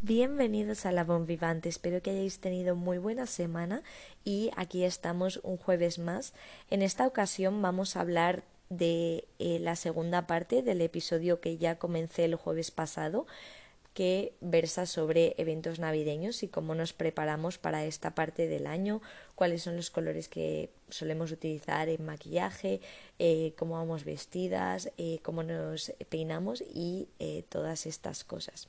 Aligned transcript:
Bienvenidos 0.00 0.86
a 0.86 0.92
La 0.92 1.04
Bon 1.04 1.26
Vivante, 1.26 1.68
espero 1.68 2.00
que 2.00 2.12
hayáis 2.12 2.40
tenido 2.40 2.76
muy 2.76 2.96
buena 2.96 3.26
semana 3.26 3.82
y 4.24 4.50
aquí 4.56 4.84
estamos 4.84 5.38
un 5.42 5.58
jueves 5.58 5.98
más. 5.98 6.32
En 6.70 6.80
esta 6.80 7.06
ocasión 7.06 7.60
vamos 7.60 7.96
a 7.96 8.00
hablar 8.00 8.42
de 8.70 9.28
eh, 9.38 9.58
la 9.60 9.76
segunda 9.76 10.26
parte 10.26 10.62
del 10.62 10.80
episodio 10.80 11.42
que 11.42 11.58
ya 11.58 11.78
comencé 11.78 12.24
el 12.24 12.36
jueves 12.36 12.70
pasado, 12.70 13.26
que 13.94 14.34
versa 14.40 14.86
sobre 14.86 15.34
eventos 15.36 15.78
navideños 15.78 16.42
y 16.42 16.48
cómo 16.48 16.74
nos 16.74 16.92
preparamos 16.92 17.58
para 17.58 17.84
esta 17.84 18.14
parte 18.14 18.46
del 18.46 18.66
año, 18.66 19.02
cuáles 19.34 19.62
son 19.62 19.76
los 19.76 19.90
colores 19.90 20.28
que 20.28 20.70
solemos 20.88 21.32
utilizar 21.32 21.88
en 21.88 22.04
maquillaje, 22.04 22.80
eh, 23.18 23.52
cómo 23.56 23.74
vamos 23.74 24.04
vestidas, 24.04 24.90
eh, 24.96 25.18
cómo 25.22 25.42
nos 25.42 25.92
peinamos 26.08 26.62
y 26.62 27.08
eh, 27.18 27.44
todas 27.48 27.86
estas 27.86 28.24
cosas. 28.24 28.68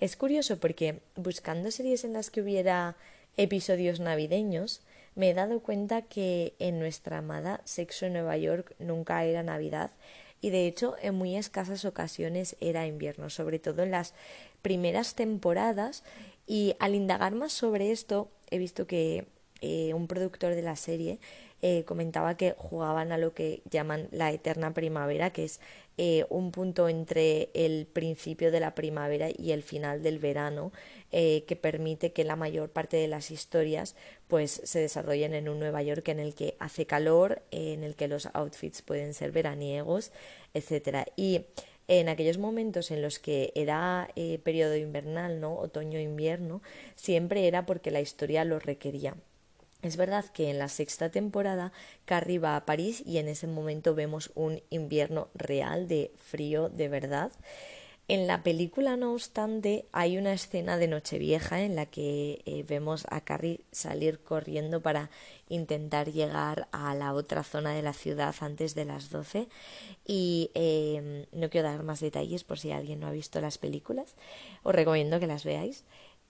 Es 0.00 0.16
curioso 0.16 0.58
porque 0.58 1.00
buscando 1.14 1.70
series 1.70 2.04
en 2.04 2.12
las 2.12 2.30
que 2.30 2.40
hubiera 2.40 2.96
episodios 3.36 4.00
navideños, 4.00 4.82
me 5.14 5.30
he 5.30 5.34
dado 5.34 5.60
cuenta 5.60 6.02
que 6.02 6.54
en 6.58 6.78
nuestra 6.78 7.18
amada 7.18 7.60
Sexo 7.64 8.06
en 8.06 8.12
Nueva 8.14 8.36
York 8.36 8.74
nunca 8.78 9.24
era 9.24 9.42
Navidad 9.42 9.90
y 10.40 10.50
de 10.50 10.66
hecho 10.66 10.96
en 11.00 11.14
muy 11.14 11.36
escasas 11.36 11.84
ocasiones 11.84 12.56
era 12.60 12.86
invierno, 12.86 13.30
sobre 13.30 13.58
todo 13.58 13.82
en 13.82 13.90
las 13.90 14.14
primeras 14.66 15.14
temporadas 15.14 16.02
y 16.44 16.74
al 16.80 16.96
indagar 16.96 17.36
más 17.36 17.52
sobre 17.52 17.92
esto 17.92 18.32
he 18.50 18.58
visto 18.58 18.88
que 18.88 19.28
eh, 19.60 19.94
un 19.94 20.08
productor 20.08 20.56
de 20.56 20.62
la 20.62 20.74
serie 20.74 21.20
eh, 21.62 21.84
comentaba 21.84 22.36
que 22.36 22.56
jugaban 22.58 23.12
a 23.12 23.16
lo 23.16 23.32
que 23.32 23.62
llaman 23.70 24.08
la 24.10 24.32
eterna 24.32 24.74
primavera, 24.74 25.30
que 25.30 25.44
es 25.44 25.60
eh, 25.98 26.26
un 26.30 26.50
punto 26.50 26.88
entre 26.88 27.50
el 27.54 27.86
principio 27.86 28.50
de 28.50 28.58
la 28.58 28.74
primavera 28.74 29.28
y 29.30 29.52
el 29.52 29.62
final 29.62 30.02
del 30.02 30.18
verano, 30.18 30.72
que 31.12 31.58
permite 31.62 32.12
que 32.12 32.24
la 32.24 32.34
mayor 32.34 32.68
parte 32.68 32.96
de 32.96 33.06
las 33.06 33.30
historias 33.30 33.94
pues 34.26 34.60
se 34.64 34.80
desarrollen 34.80 35.32
en 35.32 35.48
un 35.48 35.60
Nueva 35.60 35.80
York 35.82 36.08
en 36.08 36.18
el 36.18 36.34
que 36.34 36.56
hace 36.58 36.86
calor, 36.86 37.40
en 37.52 37.84
el 37.84 37.94
que 37.94 38.08
los 38.08 38.28
outfits 38.34 38.82
pueden 38.82 39.14
ser 39.14 39.30
veraniegos, 39.30 40.10
etcétera. 40.54 41.06
Y 41.14 41.46
en 41.88 42.08
aquellos 42.08 42.38
momentos 42.38 42.90
en 42.90 43.02
los 43.02 43.18
que 43.18 43.52
era 43.54 44.08
eh, 44.16 44.38
periodo 44.42 44.76
invernal, 44.76 45.40
¿no? 45.40 45.56
Otoño-invierno, 45.56 46.62
siempre 46.94 47.46
era 47.46 47.66
porque 47.66 47.90
la 47.90 48.00
historia 48.00 48.44
lo 48.44 48.58
requería. 48.58 49.14
Es 49.82 49.96
verdad 49.96 50.24
que 50.24 50.50
en 50.50 50.58
la 50.58 50.68
sexta 50.68 51.10
temporada 51.10 51.72
Carrie 52.06 52.38
va 52.38 52.56
a 52.56 52.64
París 52.64 53.02
y 53.06 53.18
en 53.18 53.28
ese 53.28 53.46
momento 53.46 53.94
vemos 53.94 54.32
un 54.34 54.62
invierno 54.70 55.28
real 55.34 55.86
de 55.86 56.10
frío 56.16 56.68
de 56.68 56.88
verdad. 56.88 57.30
En 58.08 58.28
la 58.28 58.44
película, 58.44 58.96
no 58.96 59.12
obstante, 59.12 59.86
hay 59.90 60.16
una 60.16 60.32
escena 60.32 60.76
de 60.76 60.86
Nochevieja 60.86 61.62
en 61.62 61.74
la 61.74 61.86
que 61.86 62.40
eh, 62.46 62.64
vemos 62.68 63.04
a 63.10 63.20
Carrie 63.20 63.62
salir 63.72 64.20
corriendo 64.20 64.80
para 64.80 65.10
intentar 65.48 66.12
llegar 66.12 66.68
a 66.70 66.94
la 66.94 67.14
otra 67.14 67.42
zona 67.42 67.74
de 67.74 67.82
la 67.82 67.92
ciudad 67.92 68.32
antes 68.40 68.76
de 68.76 68.84
las 68.84 69.10
doce 69.10 69.48
y 70.06 70.52
eh, 70.54 71.26
no 71.32 71.50
quiero 71.50 71.68
dar 71.68 71.82
más 71.82 71.98
detalles 71.98 72.44
por 72.44 72.60
si 72.60 72.70
alguien 72.70 73.00
no 73.00 73.08
ha 73.08 73.10
visto 73.10 73.40
las 73.40 73.58
películas. 73.58 74.14
Os 74.62 74.72
recomiendo 74.72 75.18
que 75.18 75.26
las 75.26 75.44
veáis. 75.44 75.84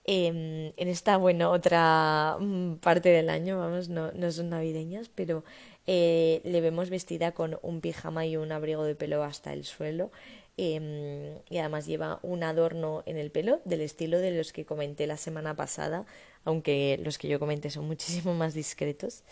Em, 0.09 0.71
en 0.77 0.87
esta, 0.87 1.17
bueno, 1.17 1.51
otra 1.51 2.37
mm, 2.39 2.75
parte 2.77 3.09
del 3.09 3.29
año, 3.29 3.59
vamos, 3.59 3.89
no, 3.89 4.11
no 4.13 4.31
son 4.31 4.49
navideñas, 4.49 5.09
pero 5.13 5.43
eh, 5.85 6.41
le 6.43 6.61
vemos 6.61 6.89
vestida 6.89 7.33
con 7.33 7.59
un 7.61 7.81
pijama 7.81 8.25
y 8.25 8.37
un 8.37 8.51
abrigo 8.51 8.83
de 8.83 8.95
pelo 8.95 9.23
hasta 9.23 9.53
el 9.53 9.65
suelo 9.65 10.11
Em, 10.57 11.37
y 11.49 11.59
además 11.59 11.85
lleva 11.85 12.19
un 12.23 12.43
adorno 12.43 13.03
en 13.05 13.17
el 13.17 13.29
pelo 13.29 13.61
del 13.63 13.81
estilo 13.81 14.17
de 14.17 14.31
los 14.31 14.51
que 14.51 14.65
comenté 14.65 15.05
la 15.05 15.17
semana 15.17 15.55
pasada, 15.55 16.05
aunque 16.45 16.99
los 17.03 17.19
que 17.19 17.27
yo 17.27 17.39
comenté 17.39 17.69
son 17.69 17.85
muchísimo 17.87 18.33
más 18.33 18.53
discretos. 18.55 19.23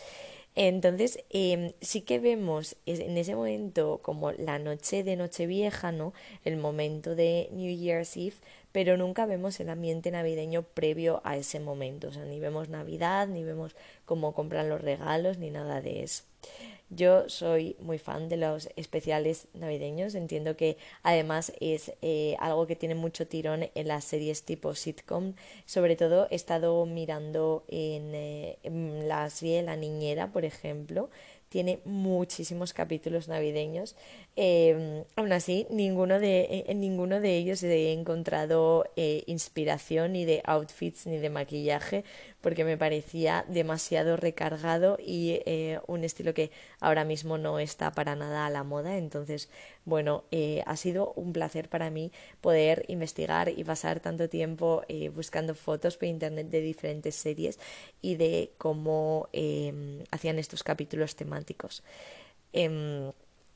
Entonces, 0.55 1.19
em, 1.31 1.73
sí 1.81 2.01
que 2.01 2.19
vemos 2.19 2.77
en 2.85 3.17
ese 3.17 3.35
momento 3.35 3.99
como 4.01 4.31
la 4.31 4.57
noche 4.59 5.03
de 5.03 5.17
Nochevieja, 5.17 5.91
¿no? 5.91 6.13
El 6.45 6.57
momento 6.57 7.15
de 7.15 7.49
New 7.51 7.75
Year's 7.75 8.15
Eve, 8.15 8.35
pero 8.75 8.97
nunca 8.97 9.25
vemos 9.25 9.57
el 9.61 9.69
ambiente 9.69 10.11
navideño 10.11 10.63
previo 10.63 11.21
a 11.23 11.37
ese 11.37 11.61
momento. 11.61 12.09
O 12.09 12.11
sea, 12.11 12.25
ni 12.25 12.41
vemos 12.41 12.67
Navidad, 12.67 13.25
ni 13.25 13.41
vemos 13.41 13.73
cómo 14.03 14.33
compran 14.33 14.67
los 14.67 14.81
regalos, 14.81 15.37
ni 15.37 15.49
nada 15.49 15.79
de 15.79 16.03
eso. 16.03 16.23
Yo 16.89 17.29
soy 17.29 17.77
muy 17.79 17.99
fan 17.99 18.27
de 18.27 18.35
los 18.35 18.67
especiales 18.75 19.47
navideños, 19.53 20.13
entiendo 20.13 20.57
que 20.57 20.75
además 21.03 21.53
es 21.61 21.93
eh, 22.01 22.35
algo 22.37 22.67
que 22.67 22.75
tiene 22.75 22.95
mucho 22.95 23.25
tirón 23.27 23.69
en 23.73 23.87
las 23.87 24.03
series 24.03 24.43
tipo 24.43 24.75
sitcom. 24.75 25.35
Sobre 25.65 25.95
todo 25.95 26.27
he 26.29 26.35
estado 26.35 26.85
mirando 26.85 27.63
en, 27.69 28.13
eh, 28.13 28.57
en 28.63 29.07
la 29.07 29.29
serie 29.29 29.63
La 29.63 29.77
Niñera, 29.77 30.33
por 30.33 30.43
ejemplo, 30.43 31.09
tiene 31.55 31.79
muchísimos 31.85 32.73
capítulos 32.73 33.29
navideños. 33.29 33.95
Eh, 34.35 35.05
aún 35.15 35.31
así, 35.31 35.67
ninguno 35.69 36.19
de, 36.19 36.65
en 36.67 36.81
ninguno 36.81 37.21
de 37.21 37.37
ellos 37.37 37.63
he 37.63 37.93
encontrado 37.93 38.83
eh, 38.97 39.23
inspiración 39.27 40.11
ni 40.11 40.25
de 40.25 40.41
outfits 40.43 41.07
ni 41.07 41.17
de 41.17 41.29
maquillaje 41.29 42.03
porque 42.45 42.63
me 42.63 42.77
parecía 42.77 43.43
demasiado 43.47 44.17
recargado 44.17 44.99
y 45.03 45.41
eh, 45.47 45.79
un 45.87 46.03
estilo 46.03 46.35
que 46.35 46.51
ahora 46.79 47.03
mismo 47.03 47.39
no 47.39 47.57
está 47.57 47.93
para 47.93 48.15
nada 48.15 48.45
a 48.45 48.51
la 48.51 48.63
moda. 48.63 48.99
Entonces, 48.99 49.49
bueno, 49.83 50.25
eh, 50.29 50.61
ha 50.67 50.77
sido 50.77 51.11
un 51.15 51.33
placer 51.33 51.69
para 51.69 51.89
mí 51.89 52.11
poder 52.41 52.85
investigar 52.87 53.49
y 53.49 53.63
pasar 53.63 53.99
tanto 53.99 54.29
tiempo 54.29 54.83
eh, 54.89 55.09
buscando 55.09 55.55
fotos 55.55 55.97
por 55.97 56.07
internet 56.07 56.49
de 56.49 56.61
diferentes 56.61 57.15
series 57.15 57.57
y 57.99 58.15
de 58.15 58.51
cómo 58.59 59.27
em, 59.33 60.03
hacían 60.11 60.37
estos 60.37 60.61
capítulos 60.61 61.15
temáticos. 61.15 61.81
Em, 62.53 63.11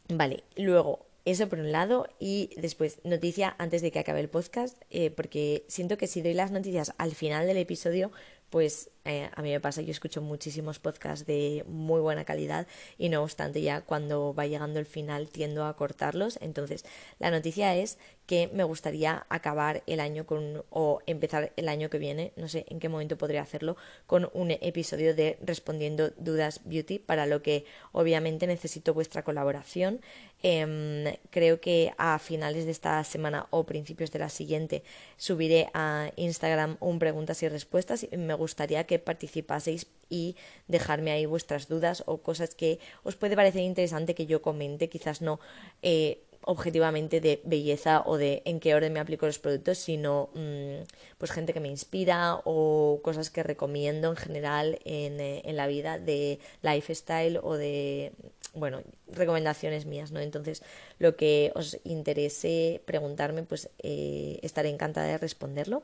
vale, 0.08 0.44
luego 0.58 1.06
eso 1.26 1.48
por 1.48 1.60
un 1.60 1.72
lado 1.72 2.08
y 2.18 2.50
después 2.58 3.02
noticia 3.04 3.54
antes 3.60 3.84
de 3.84 3.92
que 3.92 4.00
acabe 4.00 4.22
el 4.22 4.30
podcast 4.30 4.82
porque 5.16 5.64
siento 5.68 5.96
que 5.98 6.08
si 6.08 6.24
doy 6.24 6.34
las 6.34 6.50
noticias 6.50 6.94
al 6.98 7.14
final 7.14 7.46
del 7.46 7.58
episodio 7.58 8.10
pues 8.50 8.90
eh, 9.06 9.30
a 9.36 9.42
mí 9.42 9.50
me 9.50 9.60
pasa, 9.60 9.82
yo 9.82 9.92
escucho 9.92 10.22
muchísimos 10.22 10.80
podcasts 10.80 11.26
de 11.26 11.64
muy 11.68 12.02
buena 12.02 12.26
calidad 12.26 12.68
y 12.98 13.10
no 13.10 13.24
obstante 13.24 13.62
ya 13.62 13.82
cuando 13.82 14.34
va 14.34 14.46
llegando 14.46 14.80
el 14.80 14.86
final 14.86 15.30
tiendo 15.30 15.66
a 15.66 15.76
cortarlos. 15.76 16.38
Entonces 16.42 16.86
la 17.20 17.32
noticia 17.32 17.76
es 17.76 17.98
que 18.26 18.48
me 18.54 18.64
gustaría 18.64 19.26
acabar 19.30 19.82
el 19.88 20.00
año 20.00 20.28
con 20.28 20.64
o 20.70 21.02
empezar 21.08 21.52
el 21.56 21.68
año 21.68 21.90
que 21.90 21.98
viene, 21.98 22.34
no 22.36 22.48
sé 22.48 22.66
en 22.70 22.80
qué 22.80 22.88
momento 22.88 23.18
podría 23.18 23.42
hacerlo, 23.42 23.78
con 24.06 24.30
un 24.34 24.52
episodio 24.52 25.16
de 25.16 25.40
Respondiendo 25.42 26.12
Dudas 26.18 26.62
Beauty, 26.66 27.00
para 27.00 27.26
lo 27.26 27.42
que 27.42 27.66
obviamente 27.92 28.46
necesito 28.46 28.94
vuestra 28.94 29.24
colaboración. 29.24 30.02
Em, 30.42 31.04
creo 31.32 31.60
que 31.60 31.92
a 31.98 32.18
finales 32.18 32.64
de 32.66 32.72
esta 32.72 33.04
semana 33.04 33.48
o 33.50 33.66
principios 33.66 34.12
de 34.12 34.20
la 34.20 34.30
siguiente 34.30 34.84
subiré 35.18 35.70
a 35.74 36.12
Instagram 36.16 36.78
un 36.80 36.98
preguntas 36.98 37.44
y 37.44 37.50
respuestas. 37.50 38.08
Y 38.10 38.18
me 38.18 38.34
gustaría 38.34 38.86
que 38.86 39.00
participaseis 39.00 39.88
y 40.10 40.36
dejarme 40.68 41.12
ahí 41.12 41.26
vuestras 41.26 41.68
dudas 41.68 42.04
o 42.06 42.20
cosas 42.20 42.56
que 42.56 42.80
os 43.04 43.16
puede 43.16 43.36
parecer 43.36 43.64
interesante 43.64 44.16
que 44.16 44.26
yo 44.26 44.42
comente, 44.42 44.90
quizás 44.90 45.22
no 45.22 45.40
eh, 45.82 46.24
objetivamente 46.50 47.22
de 47.22 47.42
belleza 47.44 48.02
o 48.08 48.18
de 48.18 48.42
en 48.44 48.60
qué 48.60 48.74
orden 48.74 48.92
me 48.92 49.00
aplico 49.00 49.28
los 49.28 49.38
productos, 49.38 49.78
sino 49.78 50.32
mm, 50.34 50.82
pues 51.20 51.30
gente 51.30 51.54
que 51.54 51.60
me 51.60 51.68
inspira 51.68 52.42
o 52.44 53.02
cosas 53.04 53.30
que 53.30 53.44
recomiendo 53.44 54.10
en 54.10 54.16
general 54.16 54.80
en, 54.84 55.20
eh, 55.20 55.44
en 55.46 55.56
la 55.56 55.68
vida 55.68 56.00
de 56.00 56.40
lifestyle 56.64 57.40
o 57.44 57.54
de 57.54 58.14
bueno, 58.56 58.82
recomendaciones 59.12 59.86
mías, 59.86 60.12
¿no? 60.12 60.22
Entonces, 60.22 60.64
lo 60.98 61.16
que 61.16 61.52
os 61.54 61.78
interese 61.84 62.82
preguntarme, 62.86 63.44
pues 63.44 63.70
eh, 63.84 64.40
estaré 64.42 64.70
encantada 64.70 65.06
de 65.06 65.20
responderlo. 65.20 65.84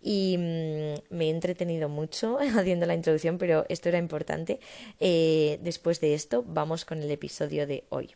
Y 0.00 0.36
mm, 0.38 1.14
me 1.16 1.26
he 1.26 1.30
entretenido 1.30 1.88
mucho 1.88 2.38
haciendo 2.56 2.86
la 2.86 2.94
introducción, 2.94 3.36
pero 3.36 3.66
esto 3.68 3.88
era 3.88 3.98
importante. 3.98 4.60
Eh, 5.00 5.58
después 5.62 6.00
de 6.00 6.14
esto, 6.14 6.44
vamos 6.46 6.84
con 6.84 7.02
el 7.02 7.10
episodio 7.10 7.66
de 7.66 7.82
hoy. 7.88 8.14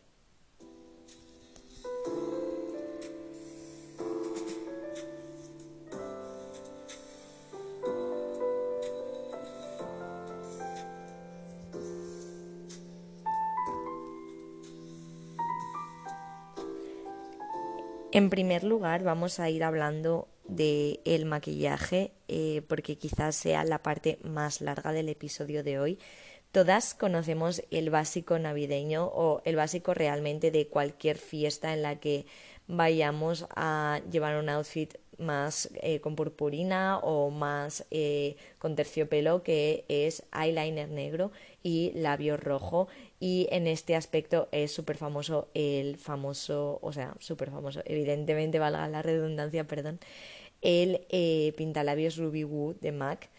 En 18.13 18.29
primer 18.29 18.65
lugar, 18.65 19.03
vamos 19.03 19.39
a 19.39 19.49
ir 19.49 19.63
hablando 19.63 20.27
del 20.45 21.25
maquillaje, 21.25 22.11
eh, 22.27 22.61
porque 22.67 22.97
quizás 22.97 23.37
sea 23.37 23.63
la 23.63 23.81
parte 23.81 24.19
más 24.21 24.59
larga 24.59 24.91
del 24.91 25.07
episodio 25.07 25.63
de 25.63 25.79
hoy. 25.79 25.99
Todas 26.51 26.93
conocemos 26.93 27.63
el 27.71 27.89
básico 27.89 28.37
navideño 28.37 29.05
o 29.05 29.41
el 29.45 29.55
básico 29.55 29.93
realmente 29.93 30.51
de 30.51 30.67
cualquier 30.67 31.17
fiesta 31.17 31.73
en 31.73 31.83
la 31.83 32.01
que 32.01 32.25
vayamos 32.67 33.47
a 33.55 34.01
llevar 34.11 34.35
un 34.35 34.49
outfit 34.49 34.95
más 35.21 35.69
eh, 35.81 36.01
con 36.01 36.15
purpurina 36.15 36.99
o 36.99 37.29
más 37.29 37.85
eh, 37.91 38.35
con 38.59 38.75
terciopelo 38.75 39.43
que 39.43 39.85
es 39.87 40.23
eyeliner 40.33 40.89
negro 40.89 41.31
y 41.63 41.91
labio 41.95 42.37
rojo 42.37 42.87
y 43.19 43.47
en 43.51 43.67
este 43.67 43.95
aspecto 43.95 44.49
es 44.51 44.71
súper 44.71 44.97
famoso 44.97 45.47
el 45.53 45.97
famoso, 45.97 46.79
o 46.81 46.91
sea, 46.91 47.15
súper 47.19 47.51
famoso, 47.51 47.81
evidentemente 47.85 48.59
valga 48.59 48.87
la 48.87 49.01
redundancia, 49.01 49.65
perdón, 49.65 49.99
el 50.61 51.05
eh, 51.09 51.53
pintalabios 51.57 52.17
Ruby 52.17 52.43
Woo 52.43 52.75
de 52.81 52.91
MAC. 52.91 53.29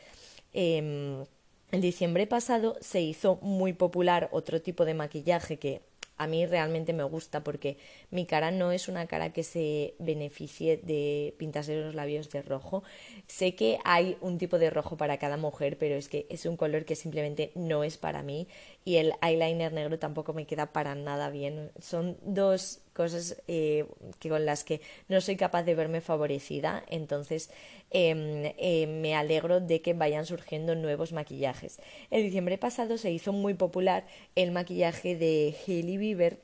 Eh, 0.55 1.25
en 1.73 1.81
diciembre 1.81 2.27
pasado 2.27 2.77
se 2.81 3.01
hizo 3.01 3.37
muy 3.37 3.73
popular 3.73 4.29
otro 4.33 4.61
tipo 4.61 4.85
de 4.85 4.93
maquillaje 4.93 5.59
que 5.59 5.81
a 6.23 6.27
mí 6.27 6.47
realmente 6.47 6.93
me 6.93 7.03
gusta 7.03 7.43
porque 7.43 7.79
mi 8.11 8.27
cara 8.27 8.51
no 8.51 8.71
es 8.73 8.89
una 8.89 9.07
cara 9.07 9.33
que 9.33 9.43
se 9.43 9.95
beneficie 9.99 10.77
de 10.77 11.35
pintarse 11.37 11.75
los 11.77 11.95
labios 11.95 12.31
de 12.31 12.43
rojo. 12.43 12.85
Sé 13.27 13.55
que 13.55 13.79
hay 13.85 14.17
un 14.21 14.39
tipo 14.39 14.59
de 14.59 14.71
rojo 14.71 14.97
para 14.97 15.19
cada 15.19 15.37
mujer, 15.37 15.79
pero 15.79 15.97
es 15.97 16.09
que 16.09 16.27
es 16.31 16.47
un 16.47 16.57
color 16.57 16.85
que 16.85 16.95
simplemente 16.95 17.51
no 17.55 17.83
es 17.83 17.99
para 17.99 18.23
mí 18.23 18.47
y 18.85 18.97
el 18.97 19.15
eyeliner 19.21 19.73
negro 19.73 19.99
tampoco 19.99 20.33
me 20.33 20.47
queda 20.47 20.73
para 20.73 20.95
nada 20.95 21.31
bien. 21.31 21.73
Son 21.81 22.17
dos 22.23 22.81
cosas 22.93 23.43
eh, 23.49 23.87
que 24.19 24.29
con 24.29 24.45
las 24.45 24.65
que 24.65 24.81
no 25.09 25.21
soy 25.21 25.37
capaz 25.37 25.63
de 25.63 25.75
verme 25.75 26.01
favorecida, 26.01 26.85
entonces 26.89 27.51
em, 27.91 28.53
eh, 28.59 28.87
me 28.87 29.15
alegro 29.15 29.61
de 29.61 29.81
que 29.83 29.95
vayan 29.95 30.27
surgiendo 30.27 30.75
nuevos 30.75 31.13
maquillajes. 31.13 31.81
El 32.11 32.23
diciembre 32.23 32.59
pasado 32.59 32.99
se 32.99 33.11
hizo 33.11 33.33
muy 33.33 33.55
popular 33.55 34.07
el 34.35 34.53
maquillaje 34.53 35.17
de 35.17 35.55
Hailey 35.67 35.97
Bieber, 35.97 36.39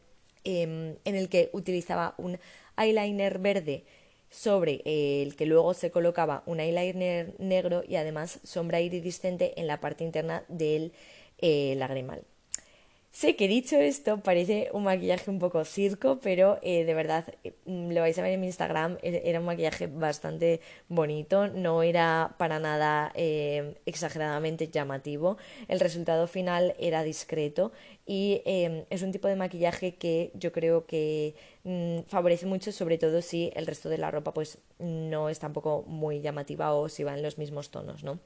em, 0.44 0.96
en 1.04 1.14
el 1.14 1.28
que 1.28 1.50
utilizaba 1.52 2.14
un 2.18 2.38
eyeliner 2.76 3.38
verde 3.38 3.84
sobre 4.30 4.82
el 4.84 5.36
que 5.36 5.46
luego 5.46 5.74
se 5.74 5.90
colocaba 5.90 6.42
un 6.46 6.60
eyeliner 6.60 7.34
negro 7.38 7.82
y 7.86 7.96
además 7.96 8.40
sombra 8.44 8.80
iridiscente 8.80 9.58
en 9.60 9.66
la 9.66 9.80
parte 9.80 10.04
interna 10.04 10.44
del 10.48 10.92
eh, 11.38 11.74
lagrimal. 11.76 12.24
Sé 13.20 13.34
que 13.34 13.48
dicho 13.48 13.74
esto 13.76 14.20
parece 14.22 14.70
un 14.72 14.84
maquillaje 14.84 15.28
un 15.28 15.40
poco 15.40 15.64
circo, 15.64 16.20
pero 16.20 16.60
eh, 16.62 16.84
de 16.84 16.94
verdad 16.94 17.24
eh, 17.42 17.52
mm, 17.66 17.90
lo 17.90 18.02
vais 18.02 18.16
a 18.16 18.22
ver 18.22 18.34
en 18.34 18.40
mi 18.40 18.46
Instagram, 18.46 18.96
e-, 19.02 19.22
era 19.24 19.40
un 19.40 19.46
maquillaje 19.46 19.88
bastante 19.88 20.60
bonito, 20.88 21.48
no 21.48 21.82
era 21.82 22.36
para 22.38 22.60
nada 22.60 23.10
eh, 23.16 23.74
exageradamente 23.86 24.68
llamativo, 24.68 25.36
el 25.66 25.80
resultado 25.80 26.28
final 26.28 26.76
era 26.78 27.02
discreto 27.02 27.72
y 28.06 28.40
em, 28.44 28.84
es 28.88 29.02
un 29.02 29.10
tipo 29.10 29.26
de 29.26 29.34
maquillaje 29.34 29.96
que 29.96 30.30
yo 30.34 30.52
creo 30.52 30.86
que 30.86 31.34
mm, 31.64 32.02
favorece 32.06 32.46
mucho, 32.46 32.70
sobre 32.70 32.98
todo 32.98 33.20
si 33.20 33.50
el 33.56 33.66
resto 33.66 33.88
de 33.88 33.98
la 33.98 34.12
ropa 34.12 34.32
pues 34.32 34.58
no 34.78 35.28
es 35.28 35.40
tampoco 35.40 35.82
muy 35.88 36.20
llamativa 36.20 36.72
o 36.72 36.88
si 36.88 37.02
va 37.02 37.14
en 37.14 37.24
los 37.24 37.36
mismos 37.36 37.70
tonos, 37.72 38.04
¿no? 38.04 38.20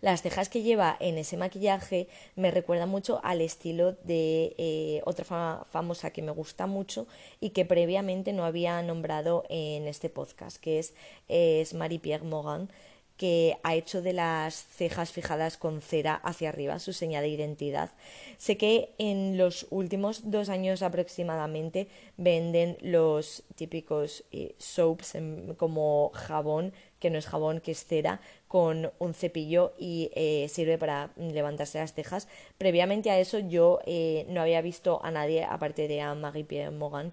Las 0.00 0.22
cejas 0.22 0.48
que 0.48 0.62
lleva 0.62 0.96
en 1.00 1.18
ese 1.18 1.36
maquillaje 1.36 2.08
me 2.34 2.50
recuerdan 2.50 2.88
mucho 2.88 3.20
al 3.24 3.40
estilo 3.40 3.92
de 4.04 4.54
eh, 4.58 5.02
otra 5.04 5.24
famosa 5.70 6.10
que 6.10 6.22
me 6.22 6.32
gusta 6.32 6.66
mucho 6.66 7.06
y 7.40 7.50
que 7.50 7.64
previamente 7.64 8.32
no 8.32 8.44
había 8.44 8.80
nombrado 8.82 9.44
en 9.48 9.86
este 9.88 10.08
podcast, 10.10 10.58
que 10.58 10.78
es, 10.78 10.94
es 11.28 11.74
Marie-Pierre 11.74 12.24
Morin 12.24 12.68
que 13.16 13.56
ha 13.62 13.74
hecho 13.74 14.02
de 14.02 14.12
las 14.12 14.54
cejas 14.54 15.10
fijadas 15.10 15.56
con 15.56 15.80
cera 15.80 16.14
hacia 16.16 16.50
arriba 16.50 16.78
su 16.78 16.92
señal 16.92 17.22
de 17.22 17.30
identidad. 17.30 17.90
Sé 18.36 18.56
que 18.56 18.94
en 18.98 19.38
los 19.38 19.66
últimos 19.70 20.30
dos 20.30 20.48
años 20.48 20.82
aproximadamente 20.82 21.88
venden 22.16 22.76
los 22.82 23.44
típicos 23.54 24.24
eh, 24.32 24.54
soaps 24.58 25.16
como 25.56 26.10
jabón, 26.14 26.72
que 27.00 27.10
no 27.10 27.18
es 27.18 27.26
jabón, 27.26 27.60
que 27.60 27.72
es 27.72 27.84
cera, 27.84 28.20
con 28.48 28.92
un 28.98 29.14
cepillo 29.14 29.74
y 29.78 30.10
eh, 30.14 30.48
sirve 30.48 30.78
para 30.78 31.10
levantarse 31.16 31.78
las 31.78 31.94
cejas. 31.94 32.28
Previamente 32.58 33.10
a 33.10 33.18
eso 33.18 33.38
yo 33.38 33.80
eh, 33.86 34.26
no 34.28 34.40
había 34.40 34.60
visto 34.62 35.00
a 35.04 35.10
nadie, 35.10 35.44
aparte 35.44 35.88
de 35.88 36.00
a 36.00 36.14
Marie-Pierre 36.14 36.70
Mogan, 36.70 37.12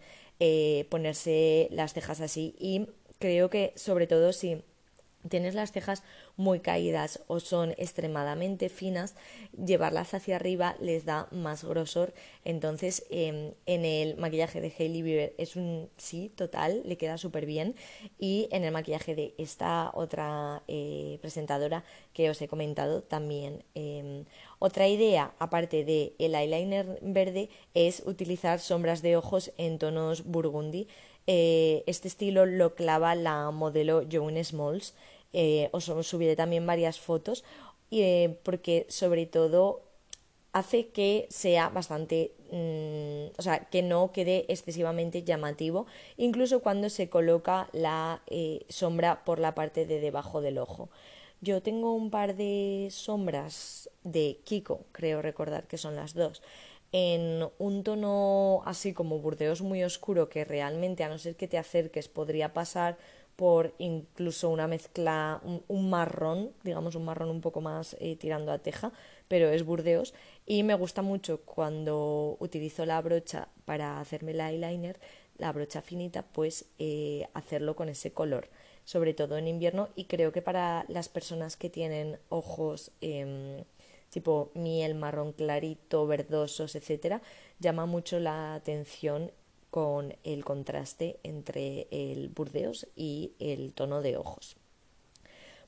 ponerse 0.90 1.70
las 1.72 1.94
cejas 1.94 2.20
así 2.20 2.54
y 2.60 2.88
creo 3.20 3.50
que 3.50 3.72
sobre 3.78 4.08
todo 4.08 4.34
si 4.34 4.62
tienes 5.30 5.56
las 5.56 5.72
cejas 5.72 6.04
muy 6.38 6.60
caídas 6.60 7.22
o 7.28 7.40
son 7.40 7.72
extremadamente 7.72 8.70
finas, 8.70 9.16
llevarlas 9.54 10.14
hacia 10.14 10.36
arriba 10.36 10.76
les 10.80 11.06
da 11.06 11.28
más 11.32 11.64
grosor. 11.64 12.14
Entonces, 12.46 13.06
em, 13.10 13.54
en 13.66 13.86
el 13.86 14.18
maquillaje 14.18 14.62
de 14.62 14.74
Hailey 14.78 15.02
Bieber 15.02 15.34
es 15.38 15.56
un 15.56 15.90
sí 15.98 16.32
total, 16.36 16.82
le 16.86 16.98
queda 16.98 17.18
súper 17.18 17.46
bien. 17.46 17.76
Y 18.20 18.48
en 18.52 18.64
el 18.64 18.72
maquillaje 18.72 19.16
de 19.16 19.34
esta 19.38 19.92
otra 19.94 20.64
eh, 20.68 21.18
presentadora 21.22 21.84
que 22.14 22.30
os 22.30 22.42
he 22.42 22.48
comentado 22.48 23.04
también. 23.04 23.64
Em, 23.76 24.26
otra 24.60 24.88
idea, 24.88 25.34
aparte 25.40 25.84
de 25.84 26.14
el 26.20 26.36
eyeliner 26.36 27.00
verde, 27.02 27.50
es 27.74 28.04
utilizar 28.06 28.60
sombras 28.60 29.02
de 29.02 29.18
ojos 29.18 29.52
en 29.58 29.80
tonos 29.80 30.24
burgundy. 30.24 30.88
Eh, 31.26 31.84
este 31.88 32.10
estilo 32.10 32.46
lo 32.46 32.76
clava 32.76 33.16
la 33.16 33.50
modelo 33.52 34.04
Joan 34.12 34.44
Smalls 34.44 34.94
eh, 35.34 35.70
os 35.72 35.86
subiré 35.86 36.36
también 36.36 36.66
varias 36.66 37.00
fotos, 37.00 37.44
eh, 37.92 38.40
porque 38.44 38.86
sobre 38.90 39.26
todo 39.26 39.82
hace 40.54 40.88
que 40.90 41.28
sea 41.30 41.70
bastante, 41.70 42.32
mm, 42.52 43.38
o 43.38 43.42
sea, 43.42 43.68
que 43.72 43.82
no 43.82 44.12
quede 44.12 44.46
excesivamente 44.48 45.24
llamativo, 45.24 45.88
incluso 46.18 46.62
cuando 46.62 46.90
se 46.90 47.10
coloca 47.10 47.68
la 47.74 48.22
eh, 48.28 48.66
sombra 48.70 49.24
por 49.26 49.40
la 49.40 49.56
parte 49.56 49.86
de 49.86 50.00
debajo 50.00 50.42
del 50.42 50.60
ojo. 50.60 50.90
Yo 51.42 51.62
tengo 51.62 51.94
un 51.94 52.10
par 52.10 52.36
de 52.36 52.88
sombras 52.92 53.90
de 54.04 54.40
Kiko, 54.46 54.86
creo 54.92 55.22
recordar 55.22 55.68
que 55.68 55.78
son 55.78 55.96
las 55.96 56.14
dos, 56.14 56.42
en 56.94 57.50
un 57.58 57.84
tono 57.84 58.62
así 58.66 58.94
como 58.94 59.20
burdeos 59.20 59.62
muy 59.62 59.84
oscuro 59.84 60.30
que 60.30 60.46
realmente 60.46 61.04
a 61.04 61.10
no 61.10 61.18
ser 61.18 61.36
que 61.36 61.48
te 61.48 61.58
acerques 61.58 62.08
podría 62.08 62.54
pasar 62.54 62.98
por 63.36 63.74
incluso 63.80 64.50
una 64.50 64.68
mezcla, 64.68 65.42
un, 65.68 65.90
marrón, 65.90 66.52
digamos 66.64 66.96
un 66.96 67.06
marrón 67.06 67.30
un 67.30 67.42
poco 67.42 67.62
más 67.62 67.96
eh, 68.00 68.16
tirando 68.16 68.52
a 68.52 68.60
teja, 68.60 68.92
pero 69.28 69.50
es 69.50 69.66
burdeos. 69.66 70.14
Y 70.46 70.64
me 70.64 70.76
gusta 70.76 71.02
mucho 71.02 71.42
cuando 71.42 72.38
utilizo 72.40 72.86
la 72.86 73.02
brocha 73.02 73.48
para 73.66 74.00
hacerme 74.00 74.32
el 74.32 74.42
eyeliner, 74.42 75.00
la 75.38 75.52
brocha 75.52 75.82
finita, 75.82 76.24
pues 76.24 76.66
eh, 76.78 77.28
hacerlo 77.34 77.76
con 77.76 77.90
ese 77.90 78.12
color, 78.14 78.50
sobre 78.86 79.14
todo 79.14 79.38
en 79.38 79.48
invierno. 79.48 79.90
Y 79.96 80.06
creo 80.06 80.32
que 80.32 80.42
para 80.42 80.86
las 80.88 81.10
personas 81.10 81.58
que 81.58 81.70
tienen 81.70 82.20
ojos 82.30 82.92
em, 83.02 83.64
tipo 84.10 84.52
miel, 84.54 84.94
marrón 84.94 85.34
clarito, 85.34 86.06
verdosos, 86.06 86.76
etcétera, 86.76 87.22
llama 87.60 87.88
mucho 87.88 88.20
la 88.20 88.54
atención 88.54 89.32
con 89.74 90.16
el 90.24 90.46
contraste 90.46 91.18
entre 91.24 91.88
el 91.90 92.30
burdeos 92.30 92.88
y 92.96 93.32
el 93.40 93.74
tono 93.74 94.04
de 94.04 94.18
ojos. 94.18 94.56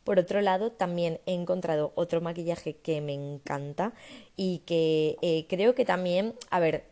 Por 0.04 0.20
otro 0.20 0.42
lado, 0.42 0.72
también 0.72 1.20
he 1.26 1.34
encontrado 1.34 1.92
otro 1.96 2.22
maquillaje 2.22 2.76
que 2.76 3.02
me 3.02 3.14
encanta 3.14 3.96
y 4.38 4.60
que 4.68 5.18
eh, 5.24 5.48
creo 5.50 5.74
que 5.74 5.86
también, 5.86 6.36
a 6.52 6.60
ver, 6.60 6.86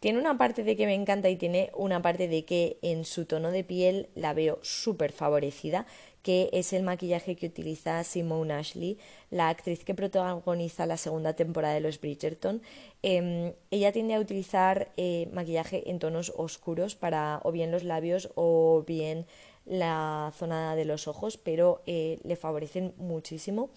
tiene 0.00 0.18
una 0.18 0.36
parte 0.36 0.62
de 0.62 0.76
que 0.76 0.86
me 0.86 0.94
encanta 0.94 1.28
y 1.28 1.36
tiene 1.36 1.70
una 1.74 2.02
parte 2.02 2.28
de 2.28 2.44
que 2.44 2.78
en 2.82 3.04
su 3.04 3.24
tono 3.24 3.50
de 3.50 3.64
piel 3.64 4.08
la 4.14 4.34
veo 4.34 4.58
súper 4.62 5.12
favorecida, 5.12 5.86
que 6.22 6.50
es 6.52 6.72
el 6.72 6.82
maquillaje 6.82 7.36
que 7.36 7.46
utiliza 7.46 8.02
Simone 8.04 8.52
Ashley, 8.52 8.98
la 9.30 9.48
actriz 9.48 9.84
que 9.84 9.94
protagoniza 9.94 10.84
la 10.84 10.96
segunda 10.96 11.34
temporada 11.34 11.74
de 11.74 11.80
Los 11.80 12.00
Bridgerton. 12.00 12.62
Em, 13.02 13.52
ella 13.70 13.92
tiende 13.92 14.14
a 14.14 14.20
utilizar 14.20 14.92
eh, 14.96 15.28
maquillaje 15.32 15.88
en 15.88 15.98
tonos 15.98 16.32
oscuros 16.36 16.94
para 16.94 17.40
o 17.44 17.52
bien 17.52 17.70
los 17.70 17.84
labios 17.84 18.30
o 18.34 18.84
bien 18.86 19.26
la 19.64 20.32
zona 20.36 20.76
de 20.76 20.84
los 20.84 21.08
ojos, 21.08 21.38
pero 21.38 21.82
eh, 21.86 22.18
le 22.22 22.36
favorecen 22.36 22.92
muchísimo 22.98 23.70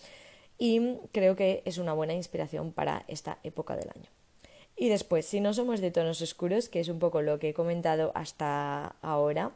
y 0.58 0.98
creo 1.12 1.36
que 1.36 1.64
es 1.66 1.78
una 1.78 1.94
buena 1.94 2.14
inspiración 2.14 2.74
para 2.74 3.06
esta 3.08 3.40
época 3.44 3.76
del 3.76 3.90
año. 3.90 4.19
Y 4.82 4.88
después, 4.88 5.26
si 5.26 5.42
no 5.42 5.54
somos 5.54 5.82
de 5.82 5.92
tonos 5.92 6.22
oscuros, 6.22 6.70
que 6.70 6.80
es 6.80 6.88
un 6.88 7.00
poco 7.00 7.22
lo 7.22 7.38
que 7.38 7.50
he 7.50 7.54
comentado 7.54 8.14
hasta 8.16 8.96
ahora, 9.02 9.52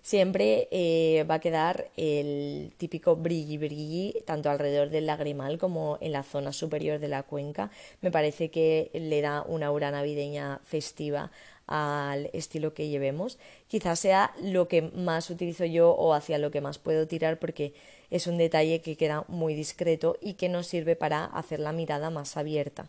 siempre 0.00 0.68
eh, 0.70 1.24
va 1.28 1.34
a 1.34 1.40
quedar 1.40 1.90
el 1.96 2.72
típico 2.76 3.16
brilli 3.16 3.58
brilli 3.58 4.14
tanto 4.24 4.48
alrededor 4.48 4.90
del 4.90 5.06
lagrimal 5.06 5.58
como 5.58 5.98
en 6.00 6.12
la 6.12 6.22
zona 6.22 6.52
superior 6.52 7.00
de 7.00 7.08
la 7.08 7.24
cuenca. 7.24 7.72
Me 8.00 8.12
parece 8.12 8.48
que 8.48 8.92
le 8.94 9.20
da 9.22 9.42
una 9.42 9.66
aura 9.66 9.90
navideña 9.90 10.60
festiva 10.62 11.32
al 11.66 12.30
estilo 12.32 12.74
que 12.74 12.86
llevemos. 12.86 13.38
Quizás 13.66 13.98
sea 13.98 14.32
lo 14.40 14.68
que 14.68 14.82
más 14.82 15.30
utilizo 15.30 15.64
yo 15.64 15.90
o 15.90 16.14
hacia 16.14 16.38
lo 16.38 16.52
que 16.52 16.60
más 16.60 16.78
puedo 16.78 17.08
tirar 17.08 17.40
porque 17.40 17.74
es 18.12 18.28
un 18.28 18.38
detalle 18.38 18.82
que 18.82 18.96
queda 18.96 19.24
muy 19.26 19.54
discreto 19.54 20.16
y 20.20 20.34
que 20.34 20.48
nos 20.48 20.68
sirve 20.68 20.94
para 20.94 21.24
hacer 21.24 21.58
la 21.58 21.72
mirada 21.72 22.10
más 22.10 22.36
abierta. 22.36 22.88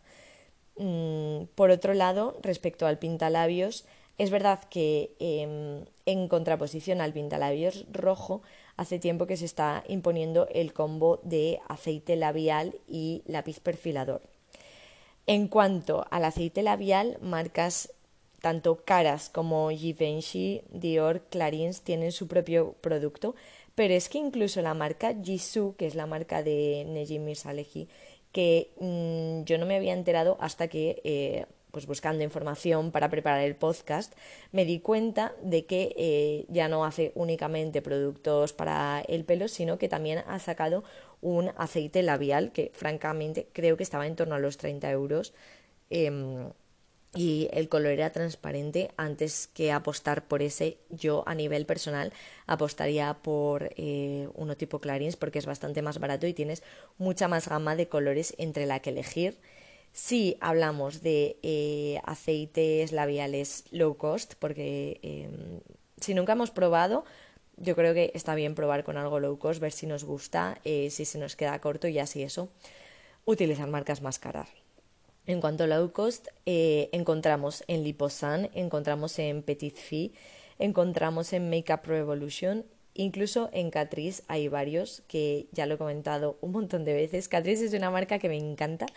Mm, 0.77 1.46
por 1.55 1.72
otro 1.72 1.93
lado, 1.93 2.38
respecto 2.41 2.86
al 2.86 3.00
pintalabios, 3.00 3.86
es 4.17 4.29
verdad 4.29 4.60
que 4.69 5.12
em, 5.19 5.86
en 6.05 6.27
contraposición 6.27 7.01
al 7.01 7.13
pintalabios 7.13 7.86
rojo, 7.91 8.41
hace 8.77 9.00
tiempo 9.00 9.25
que 9.27 9.38
se 9.38 9.46
está 9.46 9.84
imponiendo 9.88 10.48
el 10.53 10.74
combo 10.74 11.19
de 11.24 11.60
aceite 11.67 12.15
labial 12.15 12.75
y 12.88 13.24
lápiz 13.25 13.60
perfilador. 13.60 14.22
En 15.25 15.48
cuanto 15.48 16.05
al 16.10 16.25
aceite 16.25 16.62
labial, 16.63 17.17
marcas 17.22 17.93
tanto 18.41 18.77
caras 18.86 19.29
como 19.29 19.69
Givenchy, 19.72 20.62
Dior, 20.72 21.22
Clarins 21.29 21.81
tienen 21.81 22.12
su 22.12 22.27
propio 22.27 22.74
producto, 22.81 23.36
pero 23.75 23.93
es 23.93 24.10
que 24.10 24.19
incluso 24.19 24.62
la 24.62 24.74
marca 24.74 25.13
Jisoo, 25.22 25.75
que 25.75 25.88
es 25.88 25.96
la 25.96 26.05
marca 26.05 26.43
de 26.43 26.86
Nejim 26.88 27.25
Misalehi, 27.25 27.88
que 28.38 28.70
mm, 28.79 29.46
yo 29.46 29.58
no 29.58 29.65
me 29.65 29.77
había 29.77 29.94
enterado 29.94 30.38
hasta 30.39 30.67
que, 30.67 31.01
eh, 31.03 31.48
pues 31.72 31.88
buscando 31.88 32.24
información 32.24 32.91
para 32.91 33.10
preparar 33.10 33.41
el 33.41 33.56
podcast, 33.56 34.13
me 34.51 34.63
di 34.63 34.79
cuenta 34.79 35.34
de 35.41 35.65
que 35.65 35.96
eh, 35.98 36.46
ya 36.48 36.67
no 36.67 36.86
hace 36.86 37.12
únicamente 37.15 37.82
productos 37.82 38.53
para 38.53 39.01
el 39.08 39.25
pelo, 39.25 39.48
sino 39.48 39.79
que 39.79 39.89
también 39.89 40.20
ha 40.27 40.38
sacado 40.38 40.84
un 41.20 41.50
aceite 41.58 42.03
labial 42.03 42.51
que 42.51 42.70
francamente 42.75 43.48
creo 43.53 43.75
que 43.75 43.82
estaba 43.82 44.06
en 44.06 44.15
torno 44.15 44.36
a 44.36 44.39
los 44.39 44.58
30 44.58 44.91
euros. 44.91 45.34
Em, 45.89 46.51
y 47.17 47.50
el 47.51 47.67
color 47.67 47.93
era 47.93 48.12
transparente 48.12 48.91
antes 48.95 49.47
que 49.47 49.71
apostar 49.71 50.27
por 50.27 50.43
ese 50.43 50.77
yo 50.91 51.24
a 51.25 51.33
nivel 51.33 51.65
personal 51.65 52.13
apostaría 52.45 53.12
por 53.15 53.71
eh, 53.75 54.29
uno 54.36 54.55
tipo 54.55 54.79
Clarins 54.79 55.15
porque 55.15 55.39
es 55.39 55.47
bastante 55.47 55.81
más 55.81 55.97
barato 55.97 56.27
y 56.27 56.36
tienes 56.36 56.62
mucha 57.00 57.27
más 57.27 57.50
gama 57.50 57.75
de 57.75 57.88
colores 57.88 58.36
entre 58.38 58.67
la 58.67 58.81
que 58.81 58.91
elegir. 58.91 59.39
Si 59.93 60.38
hablamos 60.41 61.01
de 61.01 61.39
eh, 61.41 62.00
aceites 62.05 62.91
labiales 62.91 63.63
low 63.71 63.97
cost 63.97 64.36
porque 64.38 65.00
em, 65.01 65.62
si 66.00 66.13
nunca 66.13 66.33
hemos 66.33 66.51
probado 66.51 67.03
yo 67.55 67.75
creo 67.75 67.95
que 67.95 68.12
está 68.13 68.36
bien 68.36 68.53
probar 68.53 68.83
con 68.83 68.95
algo 68.95 69.19
low 69.19 69.39
cost 69.39 69.59
ver 69.59 69.71
si 69.71 69.88
nos 69.88 70.03
gusta 70.03 70.59
eh, 70.65 70.91
si 70.91 71.03
se 71.03 71.17
nos 71.17 71.36
queda 71.36 71.59
corto 71.62 71.88
y 71.88 71.97
así 71.97 72.21
eso. 72.21 72.50
Utilizar 73.25 73.67
marcas 73.67 74.03
más 74.03 74.19
caras 74.19 74.66
en 75.27 75.41
cuanto 75.41 75.65
a 75.65 75.67
low 75.67 75.91
cost, 75.91 76.29
eh, 76.46 76.89
encontramos 76.93 77.63
en 77.67 77.84
Liposan, 77.84 78.50
encontramos 78.53 79.19
en 79.19 79.43
Petit 79.43 79.75
Fee, 79.75 80.13
encontramos 80.57 81.34
en 81.34 81.50
Makeup 81.50 81.86
Revolution, 81.86 82.65
incluso 82.93 83.50
en 83.53 83.69
Catrice 83.69 84.24
hay 84.27 84.48
varios 84.48 85.03
que 85.07 85.48
ya 85.51 85.65
lo 85.65 85.75
he 85.75 85.77
comentado 85.77 86.38
un 86.41 86.53
montón 86.53 86.86
de 86.86 86.93
veces. 86.93 87.27
Catrice 87.27 87.65
es 87.65 87.74
una 87.74 87.91
marca 87.91 88.19
que 88.19 88.29
me 88.29 88.38
encanta 88.38 88.88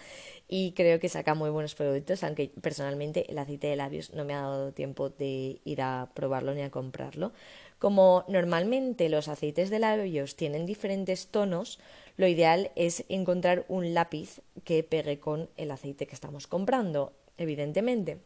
y 0.49 0.73
creo 0.73 0.99
que 1.01 1.09
saca 1.09 1.35
muy 1.35 1.51
buenos 1.51 1.75
productos, 1.75 2.25
aunque 2.25 2.51
personalmente 2.63 3.31
el 3.31 3.39
aceite 3.39 3.67
de 3.67 3.77
labios 3.77 4.15
no 4.15 4.25
me 4.25 4.35
ha 4.35 4.41
dado 4.41 4.73
tiempo 4.73 5.11
de 5.11 5.61
ir 5.65 5.83
a 5.83 6.11
probarlo 6.15 6.55
ni 6.55 6.63
a 6.63 6.71
comprarlo. 6.71 7.33
Como 7.81 8.27
normalmente 8.29 9.09
los 9.09 9.27
aceites 9.29 9.71
de 9.71 9.79
labios 9.79 10.37
tienen 10.37 10.67
diferentes 10.67 11.29
tonos, 11.29 11.81
lo 12.19 12.27
ideal 12.27 12.71
es 12.77 13.05
encontrar 13.09 13.65
un 13.69 13.95
lápiz 13.95 14.43
que 14.65 14.85
pegue 14.85 15.19
con 15.19 15.49
el 15.57 15.71
aceite 15.71 16.07
que 16.07 16.15
estamos 16.15 16.47
comprando, 16.47 17.15
evidentemente. 17.39 18.19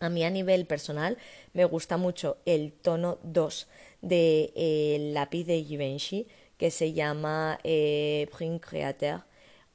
A 0.00 0.10
mí 0.10 0.22
a 0.22 0.28
nivel 0.28 0.66
personal 0.66 1.16
me 1.54 1.64
gusta 1.64 1.96
mucho 1.96 2.36
el 2.44 2.72
tono 2.74 3.18
2 3.22 3.68
del 4.02 4.52
de, 4.54 5.10
lápiz 5.14 5.44
de 5.44 5.64
Givenchy 5.64 6.26
que 6.58 6.70
se 6.70 6.92
llama 6.92 7.58
eh, 7.64 8.28
Createur 8.60 9.22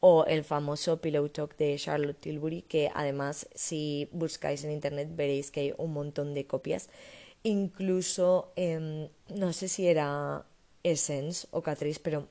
o 0.02 0.26
el 0.26 0.44
famoso 0.44 1.02
Pillow 1.02 1.28
Talk 1.30 1.58
de 1.58 1.78
Charlotte 1.78 2.20
Tilbury 2.20 2.62
que 2.62 2.92
además 2.94 3.50
si 3.56 4.08
buscáis 4.12 4.64
en 4.64 4.72
internet 4.72 5.10
veréis 5.16 5.50
que 5.50 5.62
hay 5.62 5.74
un 5.78 5.94
montón 5.94 6.36
de 6.36 6.46
copias 6.46 6.90
incluso 7.44 8.52
em, 8.56 9.08
no 9.30 9.54
sé 9.54 9.68
si 9.68 9.88
era 9.88 10.46
Essence 10.84 11.48
o 11.52 11.62
Catrice 11.62 12.00
pero 12.02 12.28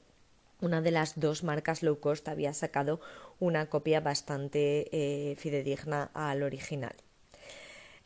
una 0.60 0.80
de 0.80 0.90
las 0.90 1.18
dos 1.18 1.42
marcas 1.42 1.82
low 1.82 1.98
cost 2.00 2.28
había 2.28 2.54
sacado 2.54 3.00
una 3.40 3.66
copia 3.66 4.00
bastante 4.00 4.88
eh, 4.92 5.36
fidedigna 5.36 6.10
al 6.14 6.42
original. 6.42 6.94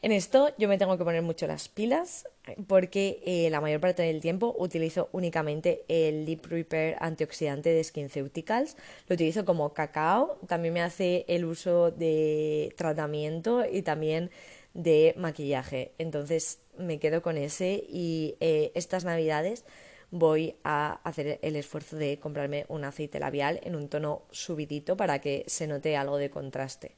En 0.03 0.13
esto 0.13 0.51
yo 0.57 0.69
me 0.69 0.79
tengo 0.79 0.97
que 0.99 1.05
poner 1.05 1.23
mucho 1.23 1.47
las 1.47 1.69
pilas 1.69 2.29
porque 2.67 3.21
eh, 3.25 3.51
la 3.51 3.61
mayor 3.61 3.81
parte 3.81 4.03
del 4.03 4.21
tiempo 4.21 4.55
utilizo 4.59 5.09
únicamente 5.13 5.85
el 5.89 6.25
Lip 6.25 6.47
Repair 6.47 6.97
antioxidante 7.01 7.71
de 7.71 7.83
SkinCeuticals. 7.83 8.77
Lo 9.09 9.15
utilizo 9.15 9.45
como 9.45 9.73
cacao, 9.73 10.39
también 10.47 10.75
me 10.75 10.83
hace 10.83 11.25
el 11.29 11.45
uso 11.45 11.91
de 11.91 12.73
tratamiento 12.77 13.65
y 13.71 13.83
también 13.83 14.31
de 14.77 15.15
maquillaje. 15.17 15.93
Entonces 15.99 16.61
me 16.79 16.99
quedo 16.99 17.23
con 17.23 17.37
ese 17.37 17.85
y 17.89 18.37
eh, 18.41 18.71
estas 18.75 19.05
navidades 19.05 19.65
voy 20.11 20.57
a 20.63 21.01
hacer 21.03 21.39
el 21.43 21.57
esfuerzo 21.57 21.97
de 21.97 22.19
comprarme 22.19 22.67
un 22.69 22.85
aceite 22.85 23.19
labial 23.19 23.61
en 23.65 23.75
un 23.75 23.89
tono 23.89 24.23
subidito 24.31 24.97
para 24.97 25.21
que 25.21 25.45
se 25.49 25.67
note 25.67 25.97
algo 25.97 26.19
de 26.19 26.31
contraste. 26.31 26.95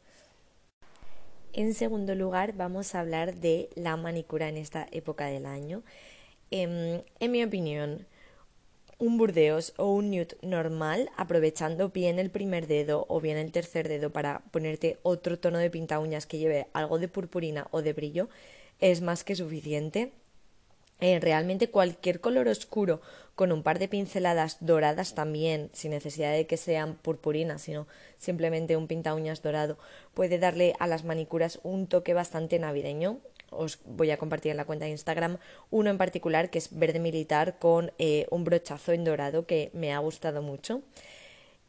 En 1.53 1.73
segundo 1.73 2.15
lugar, 2.15 2.53
vamos 2.55 2.95
a 2.95 3.01
hablar 3.01 3.37
de 3.37 3.71
la 3.75 3.97
manicura 3.97 4.49
en 4.49 4.57
esta 4.59 4.87
época 4.93 5.27
del 5.27 5.47
año. 5.47 5.83
Em, 6.51 7.03
en, 7.21 7.31
mi 7.31 7.43
opinión, 7.43 8.07
un 8.99 9.17
burdeos 9.17 9.75
o 9.77 9.93
un 9.93 10.11
nude 10.11 10.37
normal, 10.43 11.11
aprovechando 11.17 11.91
bien 11.91 12.19
el 12.19 12.31
primer 12.31 12.67
dedo 12.67 13.07
o 13.09 13.21
bien 13.21 13.37
el 13.37 13.53
tercer 13.53 13.89
dedo 13.89 14.11
para 14.11 14.41
ponerte 14.51 14.99
otro 15.03 15.39
tono 15.39 15.59
de 15.59 15.71
pinta 15.71 16.01
uñas 16.01 16.27
que 16.27 16.39
lleve 16.39 16.67
algo 16.73 16.99
de 16.99 17.09
purpurina 17.09 17.69
o 17.71 17.81
de 17.83 17.93
brillo, 17.93 18.29
es 18.81 19.01
más 19.01 19.25
que 19.25 19.37
suficiente 19.37 20.13
eh, 21.01 21.21
realmente 21.21 21.71
cualquier 21.71 22.21
color 22.21 22.49
oscuro 22.49 23.01
con 23.37 23.53
un 23.53 23.63
par 23.63 23.79
de 23.79 23.87
pinceladas 23.87 24.57
doradas 24.59 25.15
también, 25.15 25.71
sin 25.73 25.93
necesidad 25.93 26.33
de 26.33 26.49
que 26.49 26.57
sean 26.57 26.97
purpurinas, 26.97 27.63
sino 27.63 27.87
simplemente 28.19 28.77
un 28.77 28.89
pinta 28.89 29.15
uñas 29.15 29.43
dorado, 29.43 29.79
puede 30.13 30.41
darle 30.41 30.75
a 30.81 30.89
las 30.89 31.05
manicuras 31.05 31.61
un 31.63 31.87
toque 31.87 32.15
bastante 32.15 32.59
navideño. 32.59 33.21
Os 33.51 33.79
voy 33.85 34.11
a 34.11 34.17
compartir 34.17 34.51
en 34.51 34.57
la 34.57 34.65
cuenta 34.65 34.85
de 34.85 34.91
Instagram 34.91 35.39
uno 35.71 35.91
en 35.91 35.99
particular 35.99 36.51
que 36.51 36.59
es 36.59 36.79
verde 36.79 37.01
militar 37.01 37.59
con 37.59 37.93
eh, 37.99 38.27
un 38.31 38.45
brochazo 38.45 38.93
en 38.93 39.05
dorado 39.05 39.47
que 39.47 39.71
me 39.73 39.93
ha 39.93 39.99
gustado 39.99 40.43
mucho. 40.43 40.83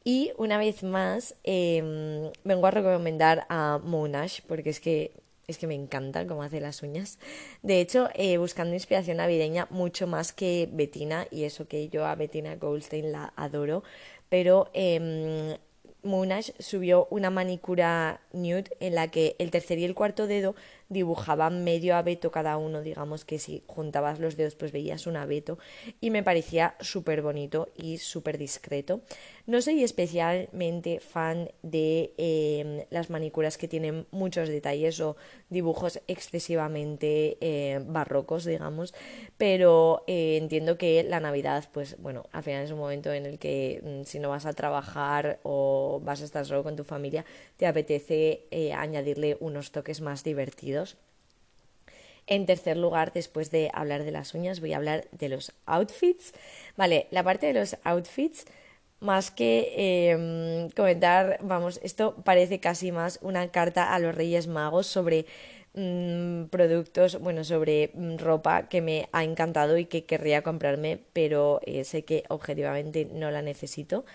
Y 0.03 0.31
una 0.37 0.57
vez 0.57 0.83
más, 0.83 1.35
em, 1.43 2.31
vengo 2.43 2.67
a 2.67 2.71
recomendar 2.71 3.45
a 3.49 3.79
Monash 3.83 4.41
porque 4.47 4.69
es 4.69 4.79
que 4.79 5.11
es 5.47 5.57
que 5.57 5.65
me 5.65 5.73
encanta 5.73 6.27
cómo 6.27 6.43
hace 6.43 6.61
las 6.61 6.83
uñas. 6.83 7.17
De 7.63 7.81
hecho, 7.81 8.09
eh, 8.13 8.37
buscando 8.37 8.75
inspiración 8.75 9.17
navideña 9.17 9.67
mucho 9.71 10.05
más 10.05 10.31
que 10.31 10.69
Bettina, 10.71 11.27
y 11.31 11.43
eso 11.43 11.67
que 11.67 11.89
yo 11.89 12.05
a 12.05 12.13
Bettina 12.13 12.55
Goldstein 12.55 13.11
la 13.11 13.33
adoro, 13.35 13.83
pero 14.29 14.69
eh, 14.75 15.57
subió 16.59 17.07
una 17.09 17.29
manicura 17.29 18.21
nude 18.31 18.65
en 18.79 18.95
la 18.95 19.09
que 19.09 19.35
el 19.39 19.51
tercer 19.51 19.79
y 19.79 19.85
el 19.85 19.95
cuarto 19.95 20.27
dedo 20.27 20.55
dibujaban 20.89 21.63
medio 21.63 21.95
abeto 21.95 22.31
cada 22.31 22.57
uno, 22.57 22.81
digamos 22.81 23.23
que 23.23 23.37
si 23.37 23.63
juntabas 23.67 24.19
los 24.19 24.35
dedos 24.35 24.55
pues 24.55 24.71
veías 24.71 25.07
un 25.07 25.17
abeto 25.17 25.59
y 26.01 26.09
me 26.09 26.23
parecía 26.23 26.75
súper 26.79 27.21
bonito 27.21 27.69
y 27.75 27.99
súper 27.99 28.37
discreto. 28.37 29.01
No 29.45 29.61
soy 29.61 29.83
especialmente 29.83 30.99
fan 30.99 31.51
de 31.61 32.13
em, 32.17 32.85
las 32.89 33.09
manicuras 33.09 33.57
que 33.57 33.67
tienen 33.67 34.05
muchos 34.11 34.49
detalles 34.49 34.99
o 34.99 35.15
dibujos 35.49 36.01
excesivamente 36.07 37.37
eh, 37.41 37.79
barrocos, 37.85 38.45
digamos, 38.45 38.93
pero 39.37 40.03
eh, 40.07 40.37
entiendo 40.37 40.77
que 40.77 41.03
la 41.03 41.19
Navidad, 41.19 41.65
pues 41.71 41.97
bueno, 41.99 42.25
al 42.31 42.43
final 42.43 42.63
es 42.63 42.71
un 42.71 42.79
momento 42.79 43.13
en 43.13 43.25
el 43.25 43.39
que 43.39 43.81
mm, 43.83 44.05
si 44.05 44.19
no 44.19 44.29
vas 44.29 44.45
a 44.45 44.53
trabajar 44.53 45.39
o 45.43 46.01
vas 46.03 46.21
a 46.21 46.25
estar 46.25 46.45
solo 46.45 46.63
con 46.63 46.75
tu 46.75 46.83
familia, 46.83 47.25
te 47.57 47.67
apetece 47.67 48.47
eh, 48.51 48.73
añadirle 48.73 49.37
unos 49.39 49.71
toques 49.71 50.01
más 50.01 50.23
divertidos. 50.23 50.78
En 52.27 52.45
tercer 52.45 52.77
lugar, 52.77 53.11
después 53.11 53.49
de 53.49 53.71
hablar 53.73 54.03
de 54.03 54.11
las 54.11 54.35
uñas, 54.35 54.59
voy 54.59 54.73
a 54.73 54.77
hablar 54.77 55.07
de 55.11 55.29
los 55.29 55.51
outfits. 55.65 56.33
Vale, 56.77 57.07
la 57.09 57.23
parte 57.23 57.47
de 57.47 57.53
los 57.53 57.75
outfits 57.83 58.45
más 58.99 59.31
que 59.31 60.11
em, 60.11 60.69
comentar, 60.71 61.39
vamos, 61.41 61.79
esto 61.83 62.15
parece 62.23 62.59
casi 62.59 62.91
más 62.91 63.19
una 63.21 63.49
carta 63.49 63.93
a 63.93 63.99
los 63.99 64.13
Reyes 64.13 64.47
Magos 64.47 64.87
sobre 64.87 65.25
mm, 65.73 66.45
productos, 66.45 67.19
bueno, 67.19 67.43
sobre 67.43 67.91
mm, 67.93 68.17
ropa 68.17 68.67
que 68.67 68.81
me 68.81 69.07
ha 69.11 69.23
encantado 69.23 69.77
y 69.77 69.85
que 69.85 70.05
querría 70.05 70.41
comprarme, 70.43 70.99
pero 71.13 71.61
eh, 71.65 71.83
sé 71.83 72.03
que 72.03 72.23
objetivamente 72.29 73.05
no 73.11 73.31
la 73.31 73.41
necesito. 73.41 74.05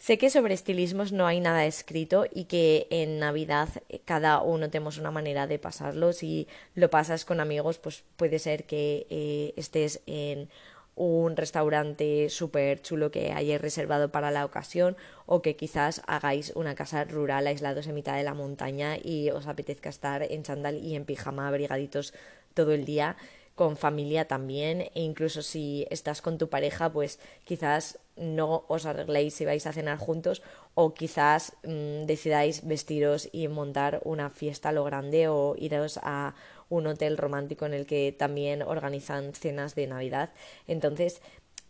Sé 0.00 0.16
que 0.16 0.30
sobre 0.30 0.54
estilismos 0.54 1.12
no 1.12 1.26
hay 1.26 1.40
nada 1.40 1.66
escrito 1.66 2.24
y 2.32 2.44
que 2.44 2.86
en 2.88 3.18
Navidad 3.18 3.68
eh, 3.90 4.00
cada 4.02 4.40
uno 4.40 4.70
tenemos 4.70 4.96
una 4.96 5.10
manera 5.10 5.46
de 5.46 5.58
pasarlo. 5.58 6.14
Si 6.14 6.48
lo 6.74 6.88
pasas 6.88 7.26
con 7.26 7.38
amigos, 7.38 7.76
pues 7.76 8.02
puede 8.16 8.38
ser 8.38 8.64
que 8.64 9.06
eh, 9.10 9.52
estés 9.58 10.00
en 10.06 10.48
un 10.96 11.36
restaurante 11.36 12.30
súper 12.30 12.80
chulo 12.80 13.10
que 13.10 13.32
hayáis 13.32 13.60
reservado 13.60 14.10
para 14.10 14.30
la 14.30 14.46
ocasión 14.46 14.96
o 15.26 15.42
que 15.42 15.54
quizás 15.54 16.00
hagáis 16.06 16.52
una 16.54 16.74
casa 16.74 17.04
rural 17.04 17.46
aislados 17.46 17.86
en 17.86 17.94
mitad 17.94 18.16
de 18.16 18.22
la 18.22 18.32
montaña 18.32 18.96
y 18.96 19.28
os 19.28 19.46
apetezca 19.48 19.90
estar 19.90 20.22
en 20.22 20.42
chándal 20.44 20.78
y 20.78 20.96
en 20.96 21.04
pijama 21.04 21.46
abrigaditos 21.46 22.14
todo 22.54 22.72
el 22.72 22.86
día 22.86 23.18
con 23.60 23.76
familia 23.76 24.24
también 24.24 24.88
e 24.94 25.02
incluso 25.02 25.42
si 25.42 25.86
estás 25.90 26.22
con 26.22 26.38
tu 26.38 26.48
pareja 26.48 26.90
pues 26.90 27.20
quizás 27.44 27.98
no 28.16 28.64
os 28.68 28.86
arregléis 28.86 29.34
si 29.34 29.44
vais 29.44 29.66
a 29.66 29.74
cenar 29.76 29.98
juntos 29.98 30.40
o 30.72 30.94
quizás 30.94 31.52
mm, 31.68 32.08
decidáis 32.08 32.64
vestiros 32.64 33.28
y 33.32 33.48
montar 33.48 34.00
una 34.04 34.30
fiesta 34.30 34.72
lo 34.72 34.82
grande 34.84 35.28
o 35.28 35.56
iros 35.58 36.00
a 36.02 36.34
un 36.70 36.86
hotel 36.86 37.18
romántico 37.18 37.66
en 37.66 37.74
el 37.74 37.84
que 37.84 38.16
también 38.16 38.62
organizan 38.62 39.34
cenas 39.34 39.74
de 39.74 39.88
Navidad. 39.88 40.30
Entonces, 40.66 41.20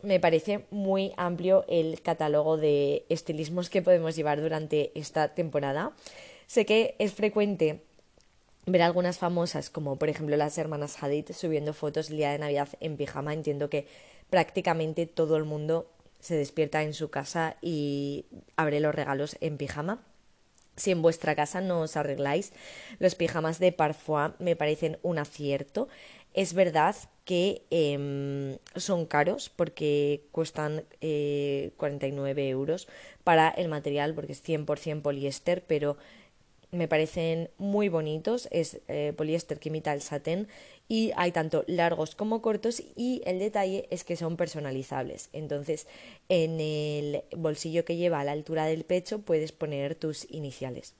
me 0.01 0.21
parece 0.21 0.67
muy 0.71 1.13
amplio 1.17 1.65
el 1.67 2.03
catálogo 2.03 2.57
de 2.57 3.05
estilismos 3.09 3.69
que 3.69 3.83
podemos 3.83 4.15
llevar 4.15 4.41
durante 4.41 4.93
esta 4.95 5.35
temporada. 5.35 5.91
Sé 6.47 6.67
que 6.67 6.95
es 7.01 7.15
frecuente 7.15 7.83
ver 8.73 8.83
algunas 8.83 9.19
famosas, 9.19 9.71
como 9.71 9.97
por 9.97 10.09
ejemplo 10.09 10.37
las 10.37 10.59
hermanas 10.59 11.03
Hadid, 11.03 11.33
subiendo 11.33 11.73
fotos 11.73 12.11
el 12.11 12.17
día 12.17 12.33
de 12.33 12.39
Navidad 12.39 12.69
en 12.81 12.97
pijama. 12.97 13.33
Entiendo 13.33 13.71
que 13.71 13.87
prácticamente 14.29 15.07
todo 15.07 15.37
el 15.37 15.45
mundo 15.45 15.91
se 16.21 16.37
despierta 16.37 16.83
en 16.83 16.95
su 16.95 17.11
casa 17.11 17.57
y 17.61 18.27
abre 18.57 18.81
los 18.81 18.95
regalos 18.95 19.37
en 19.41 19.57
pijama. 19.57 20.03
Si 20.77 20.91
en 20.91 21.03
vuestra 21.03 21.35
casa 21.35 21.61
no 21.61 21.81
os 21.81 21.97
arregláis, 21.97 22.53
los 22.99 23.15
pijamas 23.15 23.59
de 23.59 23.73
Parfois 23.73 24.33
me 24.39 24.57
parecen 24.57 24.99
un 25.03 25.19
acierto. 25.19 25.89
Es 26.33 26.55
verdad 26.55 26.97
que 27.25 27.67
em, 27.71 28.59
son 28.77 29.05
caros 29.05 29.51
porque 29.51 30.27
cuestan 30.33 30.85
eh, 31.01 31.73
49 31.77 32.49
euros 32.49 32.89
para 33.25 33.51
el 33.51 33.69
material 33.69 34.15
porque 34.15 34.33
es 34.33 34.43
100% 34.43 35.03
poliéster, 35.03 35.65
pero 35.67 35.97
me 36.73 36.89
parecen 36.89 37.51
muy 37.59 37.89
bonitos, 37.89 38.49
es 38.51 38.81
eh, 38.89 39.13
poliéster 39.17 39.59
que 39.59 39.69
imita 39.69 39.93
el 39.93 40.03
satén 40.03 40.49
y 40.89 41.13
hay 41.17 41.33
tanto 41.33 41.65
largos 41.67 42.15
como 42.15 42.43
cortos 42.43 42.83
y 42.97 43.23
el 43.25 43.39
detalle 43.39 43.87
es 43.91 44.05
que 44.05 44.17
son 44.17 44.37
personalizables. 44.37 45.29
Entonces 45.33 45.87
en 46.29 46.61
el 46.61 47.25
bolsillo 47.37 47.85
que 47.85 47.97
lleva 47.97 48.21
a 48.21 48.25
la 48.25 48.33
altura 48.33 48.67
del 48.67 48.85
pecho 48.85 49.21
puedes 49.21 49.53
poner 49.53 49.95
tus 49.95 50.31
iniciales. 50.31 50.95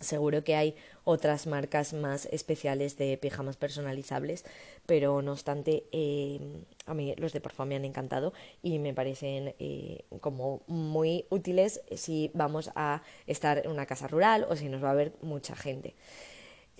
Seguro 0.00 0.44
que 0.44 0.54
hay 0.54 0.76
otras 1.02 1.46
marcas 1.48 1.92
más 1.92 2.26
especiales 2.26 2.96
de 2.96 3.18
pijamas 3.18 3.56
personalizables, 3.56 4.44
pero 4.86 5.22
no 5.22 5.32
obstante, 5.32 5.84
eh, 5.90 6.38
a 6.86 6.94
mí 6.94 7.14
los 7.16 7.32
de 7.32 7.40
Parfum 7.40 7.68
me 7.68 7.76
han 7.76 7.84
encantado 7.84 8.32
y 8.62 8.78
me 8.78 8.94
parecen 8.94 9.54
eh, 9.58 10.04
como 10.20 10.62
muy 10.68 11.26
útiles 11.30 11.80
si 11.96 12.30
vamos 12.32 12.70
a 12.76 13.02
estar 13.26 13.58
en 13.64 13.72
una 13.72 13.86
casa 13.86 14.06
rural 14.06 14.46
o 14.48 14.54
si 14.54 14.68
nos 14.68 14.84
va 14.84 14.92
a 14.92 14.94
ver 14.94 15.12
mucha 15.20 15.56
gente. 15.56 15.94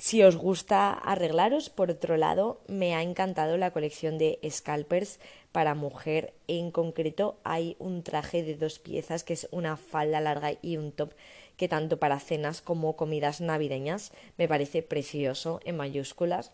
Si 0.00 0.22
os 0.22 0.36
gusta 0.36 0.92
arreglaros, 0.92 1.70
por 1.70 1.90
otro 1.90 2.16
lado, 2.16 2.60
me 2.68 2.94
ha 2.94 3.02
encantado 3.02 3.56
la 3.56 3.72
colección 3.72 4.16
de 4.16 4.38
scalpers 4.48 5.18
para 5.50 5.74
mujer. 5.74 6.34
En 6.46 6.70
concreto, 6.70 7.40
hay 7.42 7.74
un 7.80 8.04
traje 8.04 8.44
de 8.44 8.54
dos 8.54 8.78
piezas 8.78 9.24
que 9.24 9.32
es 9.32 9.48
una 9.50 9.76
falda 9.76 10.20
larga 10.20 10.52
y 10.62 10.76
un 10.76 10.92
top 10.92 11.14
que 11.58 11.68
tanto 11.68 11.98
para 11.98 12.20
cenas 12.20 12.62
como 12.62 12.96
comidas 12.96 13.42
navideñas 13.42 14.12
me 14.38 14.48
parece 14.48 14.82
precioso 14.82 15.60
en 15.64 15.76
mayúsculas. 15.76 16.52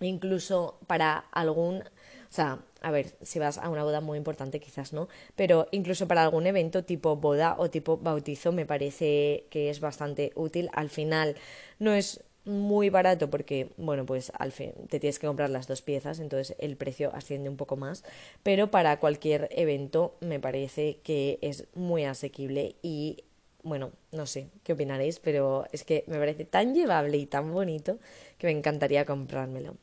Incluso 0.00 0.78
para 0.86 1.24
algún, 1.32 1.78
o 1.78 1.82
sea, 2.28 2.60
a 2.82 2.90
ver, 2.90 3.16
si 3.22 3.38
vas 3.38 3.56
a 3.56 3.70
una 3.70 3.82
boda 3.82 4.02
muy 4.02 4.18
importante 4.18 4.60
quizás 4.60 4.92
no, 4.92 5.08
pero 5.34 5.68
incluso 5.72 6.06
para 6.06 6.22
algún 6.22 6.46
evento 6.46 6.84
tipo 6.84 7.16
boda 7.16 7.56
o 7.58 7.70
tipo 7.70 7.96
bautizo 7.96 8.52
me 8.52 8.66
parece 8.66 9.46
que 9.48 9.70
es 9.70 9.80
bastante 9.80 10.32
útil. 10.34 10.68
Al 10.74 10.90
final 10.90 11.34
no 11.78 11.94
es 11.94 12.22
muy 12.44 12.90
barato 12.90 13.28
porque, 13.28 13.70
bueno, 13.76 14.06
pues 14.06 14.30
al 14.38 14.52
fin 14.52 14.72
te 14.88 15.00
tienes 15.00 15.18
que 15.18 15.26
comprar 15.26 15.50
las 15.50 15.66
dos 15.66 15.82
piezas, 15.82 16.20
entonces 16.20 16.56
el 16.60 16.76
precio 16.76 17.10
asciende 17.14 17.48
un 17.48 17.56
poco 17.56 17.76
más, 17.76 18.04
pero 18.42 18.70
para 18.70 19.00
cualquier 19.00 19.48
evento 19.50 20.14
me 20.20 20.38
parece 20.38 20.98
que 21.02 21.38
es 21.42 21.66
muy 21.74 22.04
asequible 22.04 22.76
y 22.82 23.24
bueno, 23.66 23.90
no 24.12 24.26
sé 24.26 24.48
qué 24.62 24.72
opinaréis, 24.72 25.18
pero 25.18 25.66
es 25.72 25.82
que 25.84 26.04
me 26.06 26.18
parece 26.18 26.44
tan 26.44 26.74
llevable 26.74 27.18
y 27.18 27.26
tan 27.26 27.52
bonito 27.52 27.98
que 28.38 28.46
me 28.46 28.52
encantaría 28.52 29.04
comprármelo. 29.04 29.74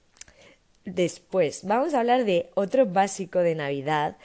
Después, 0.86 1.62
vamos 1.64 1.94
a 1.94 2.00
hablar 2.00 2.26
de 2.26 2.50
otro 2.56 2.86
básico 2.86 3.40
de 3.40 3.56
Navidad. 3.56 4.18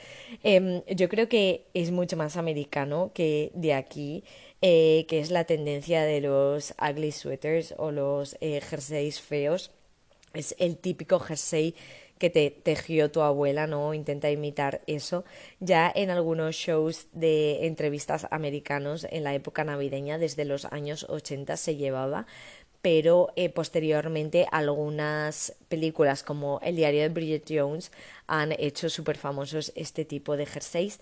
Em, 0.43 0.81
yo 0.87 1.07
creo 1.07 1.29
que 1.29 1.65
es 1.73 1.91
mucho 1.91 2.17
más 2.17 2.35
americano 2.37 3.11
que 3.13 3.51
de 3.53 3.73
aquí, 3.73 4.23
eh, 4.61 5.05
que 5.07 5.19
es 5.19 5.31
la 5.31 5.45
tendencia 5.45 6.03
de 6.03 6.21
los 6.21 6.73
ugly 6.81 7.11
sweaters 7.11 7.73
o 7.77 7.91
los 7.91 8.37
eh, 8.41 8.61
jerseys 8.61 9.21
feos. 9.21 9.71
Es 10.33 10.55
el 10.59 10.77
típico 10.77 11.19
jersey 11.19 11.75
que 12.19 12.29
te 12.29 12.51
tejió 12.51 13.09
tu 13.09 13.21
abuela, 13.21 13.65
¿no? 13.65 13.93
Intenta 13.95 14.29
imitar 14.29 14.81
eso. 14.85 15.23
Ya 15.59 15.91
en 15.93 16.11
algunos 16.11 16.55
shows 16.55 17.07
de 17.13 17.65
entrevistas 17.65 18.27
americanos 18.29 19.07
en 19.09 19.23
la 19.23 19.33
época 19.33 19.63
navideña, 19.63 20.19
desde 20.19 20.45
los 20.45 20.65
años 20.65 21.05
80 21.09 21.57
se 21.57 21.77
llevaba, 21.77 22.27
pero 22.81 23.29
eh, 23.35 23.49
posteriormente 23.49 24.47
algunas 24.51 25.55
películas 25.69 26.23
como 26.23 26.59
El 26.61 26.75
diario 26.75 27.01
de 27.01 27.09
Bridget 27.09 27.45
Jones 27.49 27.91
han 28.27 28.51
hecho 28.51 28.89
súper 28.89 29.17
famosos 29.17 29.71
este 29.75 30.05
tipo 30.05 30.37
de 30.37 30.45
jerseys. 30.45 30.99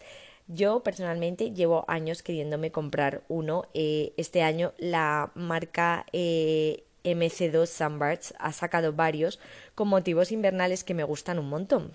Yo 0.47 0.81
personalmente 0.81 1.51
llevo 1.51 1.83
años 1.87 2.23
queriéndome 2.23 2.71
comprar 2.71 3.23
uno. 3.27 3.65
Eh, 3.73 4.13
este 4.17 4.43
año 4.43 4.73
la 4.77 5.31
marca 5.35 6.05
eh, 6.13 6.85
MC2 7.07 7.65
Sunbirds 7.65 8.33
ha 8.39 8.51
sacado 8.51 8.93
varios 8.93 9.39
con 9.75 9.87
motivos 9.87 10.31
invernales 10.31 10.83
que 10.83 10.93
me 10.93 11.03
gustan 11.03 11.39
un 11.39 11.49
montón. 11.49 11.93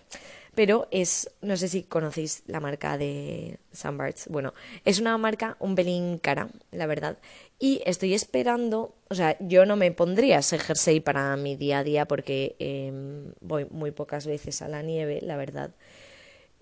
Pero 0.54 0.86
es, 0.90 1.30
no 1.40 1.56
sé 1.56 1.68
si 1.68 1.82
conocéis 1.82 2.42
la 2.46 2.60
marca 2.60 2.98
de 2.98 3.58
Sunbirds. 3.72 4.28
Bueno, 4.28 4.52
es 4.84 5.00
una 5.00 5.16
marca 5.16 5.56
un 5.60 5.74
pelín 5.74 6.18
cara, 6.18 6.48
la 6.70 6.86
verdad. 6.86 7.18
Y 7.58 7.80
estoy 7.86 8.12
esperando, 8.12 8.94
o 9.08 9.14
sea, 9.14 9.36
yo 9.40 9.64
no 9.64 9.76
me 9.76 9.92
pondría 9.92 10.38
ese 10.38 10.58
jersey 10.58 11.00
para 11.00 11.36
mi 11.36 11.56
día 11.56 11.78
a 11.78 11.84
día 11.84 12.06
porque 12.06 12.56
em, 12.58 13.32
voy 13.40 13.66
muy 13.70 13.92
pocas 13.92 14.26
veces 14.26 14.60
a 14.60 14.68
la 14.68 14.82
nieve, 14.82 15.20
la 15.22 15.36
verdad. 15.36 15.70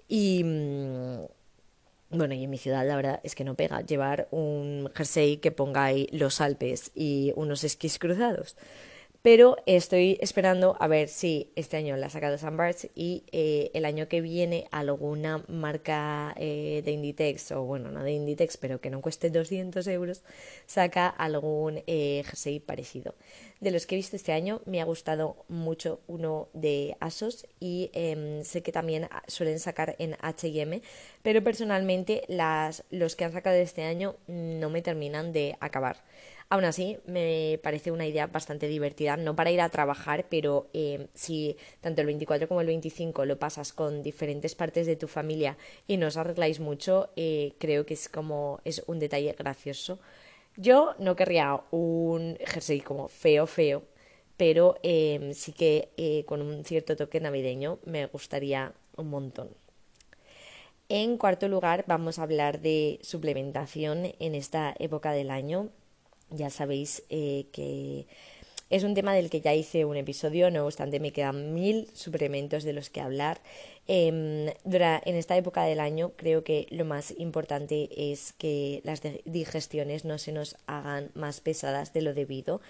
Y 0.07 0.45
mm, 0.45 1.25
bueno, 2.11 2.35
y 2.35 2.45
en 2.45 2.51
mi 2.51 2.59
ciudad 2.59 2.87
la 2.87 2.97
verdad 2.97 3.21
es 3.23 3.35
que 3.35 3.45
no 3.45 3.55
pega 3.55 3.81
llevar 3.83 4.29
un 4.31 4.91
jersey 4.95 5.39
que 5.39 5.53
ponga 5.53 5.85
ahí 5.85 6.09
los 6.13 6.41
Alpes 6.41 6.91
y 6.95 7.33
unos 7.37 7.65
esquís 7.65 7.99
cruzados. 7.99 8.57
Pero 9.23 9.59
estoy 9.67 10.17
esperando 10.23 10.79
a 10.81 10.89
ver 10.89 11.09
si 11.09 11.53
este 11.55 11.77
año 11.77 11.95
la 11.99 12.07
ha 12.07 12.11
sacado 12.11 12.39
Sunbirds 12.39 12.89
y 12.95 13.25
eh, 13.33 13.71
el 13.75 13.85
año 13.85 14.09
que 14.09 14.23
viene 14.23 14.67
alguna 14.71 15.45
marca 15.47 16.35
eh, 16.39 16.81
de 16.83 16.93
Inditex, 16.93 17.53
o 17.53 17.65
bueno, 17.65 17.91
no 17.91 18.03
de 18.03 18.13
Inditex, 18.13 18.57
pero 18.57 18.81
que 18.81 18.89
no 18.89 19.03
cueste 19.03 19.29
200 19.29 19.87
euros, 19.89 20.23
saca 20.65 21.07
algún 21.07 21.83
eh, 21.87 22.23
jersey 22.25 22.61
parecido. 22.61 23.15
De 23.61 23.71
los 23.71 23.87
que 23.87 23.95
he 23.95 23.99
visto 23.99 24.17
este 24.17 24.33
año 24.33 24.63
me 24.65 24.81
ha 24.81 24.87
gustado 24.87 25.45
mucho 25.49 26.01
uno 26.07 26.49
de 26.55 26.97
Asos 26.99 27.47
y 27.61 27.91
em, 27.93 28.43
sé 28.43 28.63
que 28.63 28.73
también 28.73 29.07
suelen 29.27 29.61
sacar 29.61 29.97
en 29.99 30.17
H&M, 30.23 30.81
pero 31.23 31.45
personalmente 31.45 32.23
los 32.89 33.17
que 33.17 33.25
han 33.27 33.33
sacado 33.33 33.57
este 33.57 33.83
año 33.83 34.17
no 34.29 34.71
me 34.71 34.81
terminan 34.81 35.33
de 35.33 35.59
acabar. 35.61 35.99
Aún 36.53 36.65
así, 36.65 36.99
me 37.07 37.61
parece 37.63 37.93
una 37.93 38.09
idea 38.09 38.27
bastante 38.27 38.67
divertida, 38.67 39.17
no 39.17 39.37
para 39.37 39.53
ir 39.53 39.61
a 39.61 39.69
trabajar, 39.69 40.27
pero 40.29 40.69
em, 40.73 41.07
si 41.15 41.57
tanto 41.81 42.01
el 42.01 42.09
24 42.09 42.49
como 42.49 42.61
el 42.61 42.67
25 42.67 43.25
lo 43.25 43.39
pasas 43.39 43.73
con 43.73 44.03
diferentes 44.03 44.57
partes 44.57 44.85
de 44.89 44.97
tu 44.97 45.07
familia 45.07 45.57
y 45.87 45.97
no 45.97 46.09
os 46.09 46.17
arregláis 46.17 46.59
mucho, 46.59 47.11
eh, 47.15 47.53
creo 47.59 47.87
que 47.87 47.95
es 47.95 48.09
como 48.09 48.61
es 48.65 48.83
un 48.89 48.99
detalle 48.99 49.33
gracioso. 49.39 50.01
Yo 50.57 50.95
no 50.99 51.15
querría 51.15 51.61
un 51.71 52.37
jersey 52.45 52.81
como 52.81 53.07
feo, 53.09 53.47
feo, 53.47 53.85
pero 54.37 54.77
em, 54.83 55.35
sí 55.35 55.53
que 55.53 55.91
eh, 55.97 56.25
con 56.27 56.43
un 56.43 56.65
cierto 56.65 56.97
toque 56.97 57.21
navideño 57.21 57.79
me 57.85 58.07
gustaría 58.07 58.73
un 58.97 59.09
montón. 59.09 59.51
En 60.89 61.17
cuarto 61.17 61.47
lugar, 61.47 61.85
vamos 61.87 62.19
a 62.19 62.25
hablar 62.25 62.61
de 62.61 62.99
suplementación 63.03 64.13
en 64.19 64.35
esta 64.35 64.75
época 64.81 65.13
del 65.13 65.31
año 65.31 65.71
ya 66.31 66.51
sabéis 66.51 67.03
eh, 67.11 67.47
que 67.53 68.07
Es 68.71 68.85
un 68.85 68.95
tema 68.95 69.15
del 69.15 69.31
que 69.31 69.41
ya 69.41 69.53
hice 69.53 69.85
un 69.85 69.97
episodio, 69.97 70.49
no 70.49 70.65
obstante 70.65 71.01
me 71.01 71.13
quedan 71.13 71.55
mil 71.55 71.89
suplementos 71.93 72.63
de 72.63 72.73
los 72.73 72.89
que 72.89 73.01
hablar. 73.01 73.41
Em, 73.89 74.47
en 74.47 75.17
esta 75.17 75.37
época 75.37 75.65
del 75.65 75.81
año 75.81 76.13
creo 76.17 76.45
que 76.45 76.69
lo 76.71 76.85
más 76.85 77.13
importante 77.19 77.89
es 78.13 78.33
que 78.33 78.81
las 78.85 79.03
digestiones 79.25 80.05
no 80.05 80.19
se 80.19 80.31
nos 80.31 80.57
hagan 80.67 81.11
más 81.15 81.41
pesadas 81.41 81.93
de 81.93 82.03
lo 82.03 82.15
debido 82.15 82.61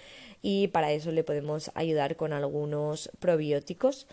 y 0.41 0.69
para 0.69 0.91
eso 0.91 1.11
le 1.11 1.23
podemos 1.23 1.69
ayudar 1.75 2.15
con 2.15 2.33
algunos 2.33 3.11
probióticos. 3.19 4.07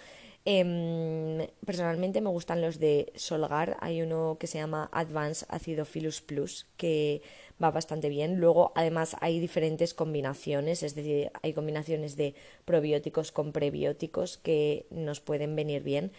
Em, 0.44 1.46
personalmente 1.64 2.20
me 2.20 2.28
gustan 2.28 2.60
los 2.60 2.78
de 2.78 3.12
Solgar. 3.16 3.78
Hay 3.80 4.02
uno 4.02 4.36
que 4.38 4.46
se 4.46 4.58
llama 4.58 4.90
Advanced 4.92 5.46
Acidophilus 5.50 6.20
Plus 6.20 6.66
que 6.76 7.22
va 7.62 7.70
bastante 7.70 8.08
bien. 8.08 8.38
Luego, 8.38 8.72
además, 8.74 9.16
hay 9.20 9.40
diferentes 9.40 9.94
combinaciones, 9.94 10.82
es 10.82 10.94
decir, 10.94 11.30
hay 11.42 11.52
combinaciones 11.52 12.16
de 12.16 12.34
probióticos 12.64 13.32
con 13.32 13.52
prebióticos 13.52 14.38
que 14.38 14.86
nos 14.90 15.20
pueden 15.20 15.56
venir 15.56 15.82
bien. 15.82 16.12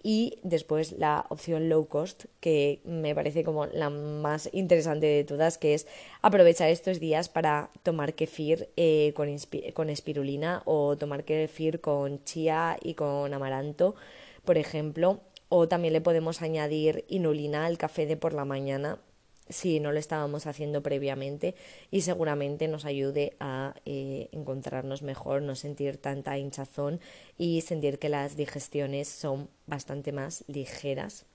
Y 0.00 0.38
después 0.44 0.92
la 0.92 1.26
opción 1.28 1.68
low 1.68 1.88
cost, 1.88 2.26
que 2.38 2.80
me 2.84 3.16
parece 3.16 3.42
como 3.42 3.66
la 3.66 3.90
más 3.90 4.48
interesante 4.52 5.06
de 5.06 5.24
todas, 5.24 5.58
que 5.58 5.74
es 5.74 5.88
aprovechar 6.22 6.70
estos 6.70 7.00
días 7.00 7.28
para 7.28 7.70
tomar 7.82 8.14
kefir 8.14 8.68
eh, 8.76 9.12
con, 9.16 9.28
con 9.74 9.90
espirulina 9.90 10.62
o 10.66 10.96
tomar 10.96 11.24
kefir 11.24 11.80
con 11.80 12.22
chía 12.22 12.78
y 12.80 12.94
con 12.94 13.34
amaranto, 13.34 13.96
por 14.44 14.56
ejemplo. 14.56 15.20
O 15.48 15.66
también 15.66 15.94
le 15.94 16.00
podemos 16.00 16.42
añadir 16.42 17.04
inulina 17.08 17.66
al 17.66 17.78
café 17.78 18.06
de 18.06 18.16
por 18.16 18.34
la 18.34 18.44
mañana 18.44 18.98
si 19.48 19.80
no 19.80 19.92
lo 19.92 19.98
estábamos 19.98 20.46
haciendo 20.46 20.82
previamente 20.82 21.54
y 21.90 22.02
seguramente 22.02 22.68
nos 22.68 22.84
ayude 22.84 23.36
a 23.40 23.74
eh, 23.84 24.28
encontrarnos 24.32 25.02
mejor, 25.02 25.42
no 25.42 25.54
sentir 25.54 25.98
tanta 25.98 26.38
hinchazón 26.38 27.00
y 27.36 27.60
sentir 27.62 27.98
que 27.98 28.08
las 28.08 28.36
digestiones 28.36 29.08
son 29.08 29.48
bastante 29.66 30.12
más 30.12 30.44
ligeras. 30.46 31.26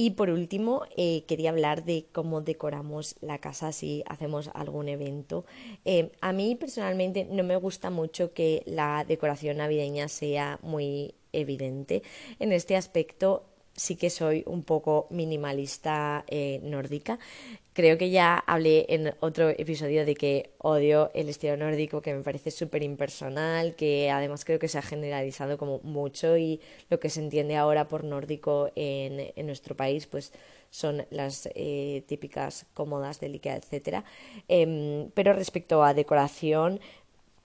Y 0.00 0.10
por 0.10 0.30
último, 0.30 0.82
eh, 0.96 1.24
quería 1.26 1.50
hablar 1.50 1.84
de 1.84 2.06
cómo 2.12 2.40
decoramos 2.40 3.16
la 3.20 3.38
casa 3.38 3.72
si 3.72 4.04
hacemos 4.06 4.48
algún 4.54 4.88
evento. 4.88 5.44
Eh, 5.84 6.12
a 6.20 6.32
mí 6.32 6.54
personalmente 6.54 7.24
no 7.28 7.42
me 7.42 7.56
gusta 7.56 7.90
mucho 7.90 8.32
que 8.32 8.62
la 8.64 9.04
decoración 9.04 9.56
navideña 9.56 10.06
sea 10.06 10.60
muy 10.62 11.16
evidente. 11.32 12.04
En 12.38 12.52
este 12.52 12.76
aspecto 12.76 13.47
sí 13.78 13.94
que 13.96 14.10
soy 14.10 14.42
un 14.46 14.64
poco 14.64 15.06
minimalista 15.10 16.24
eh, 16.26 16.60
nórdica. 16.64 17.18
Creo 17.72 17.96
que 17.96 18.10
ya 18.10 18.42
hablé 18.44 18.86
en 18.88 19.14
otro 19.20 19.50
episodio 19.50 20.04
de 20.04 20.16
que 20.16 20.50
odio 20.58 21.12
el 21.14 21.28
estilo 21.28 21.56
nórdico, 21.56 22.02
que 22.02 22.12
me 22.12 22.24
parece 22.24 22.50
súper 22.50 22.82
impersonal, 22.82 23.76
que 23.76 24.10
además 24.10 24.44
creo 24.44 24.58
que 24.58 24.66
se 24.66 24.78
ha 24.78 24.82
generalizado 24.82 25.58
como 25.58 25.78
mucho 25.84 26.36
y 26.36 26.60
lo 26.90 26.98
que 26.98 27.08
se 27.08 27.20
entiende 27.20 27.56
ahora 27.56 27.86
por 27.86 28.02
nórdico 28.02 28.70
en, 28.74 29.46
nuestro 29.46 29.76
país, 29.76 30.08
pues 30.08 30.32
son 30.70 31.06
las 31.10 31.48
eh, 31.54 32.02
típicas 32.08 32.66
cómodas 32.74 33.20
del 33.20 33.34
IKEA, 33.34 33.56
etc. 33.56 34.04
Em, 34.48 35.10
pero 35.14 35.32
respecto 35.32 35.84
a 35.84 35.94
decoración, 35.94 36.80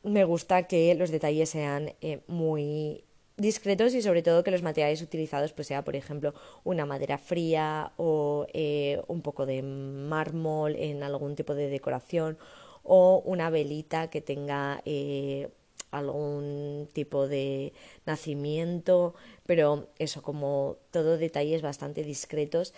me 0.02 0.26
gusta 0.26 0.64
que 0.64 0.96
los 0.96 1.12
detalles 1.12 1.50
sean 1.50 1.94
eh, 2.02 2.22
muy 2.28 3.04
discretos 3.38 3.96
y 3.96 4.02
sobre 4.02 4.22
todo 4.22 4.44
que 4.44 4.52
los 4.52 4.62
materiales 4.62 5.02
utilizados 5.02 5.54
pues 5.54 5.68
sea 5.68 5.84
por 5.84 5.96
ejemplo 5.96 6.34
una 6.64 6.86
madera 6.86 7.18
fría 7.18 7.92
o 7.98 8.46
eh, 8.54 9.02
un 9.08 9.22
poco 9.22 9.46
de 9.46 9.64
mármol 9.64 10.76
en 10.76 11.02
algún 11.02 11.36
tipo 11.36 11.56
de 11.56 11.70
decoración 11.70 12.38
o 12.84 13.24
una 13.26 13.50
velita 13.50 14.10
que 14.10 14.22
tenga 14.22 14.82
eh, 14.86 15.50
algún 15.90 16.88
tipo 16.94 17.28
de 17.28 17.74
nacimiento 18.06 19.16
pero 19.48 19.88
eso 19.98 20.22
como 20.22 20.78
todo 20.92 21.18
detalles 21.18 21.64
bastante 21.64 22.04
discretos 22.04 22.76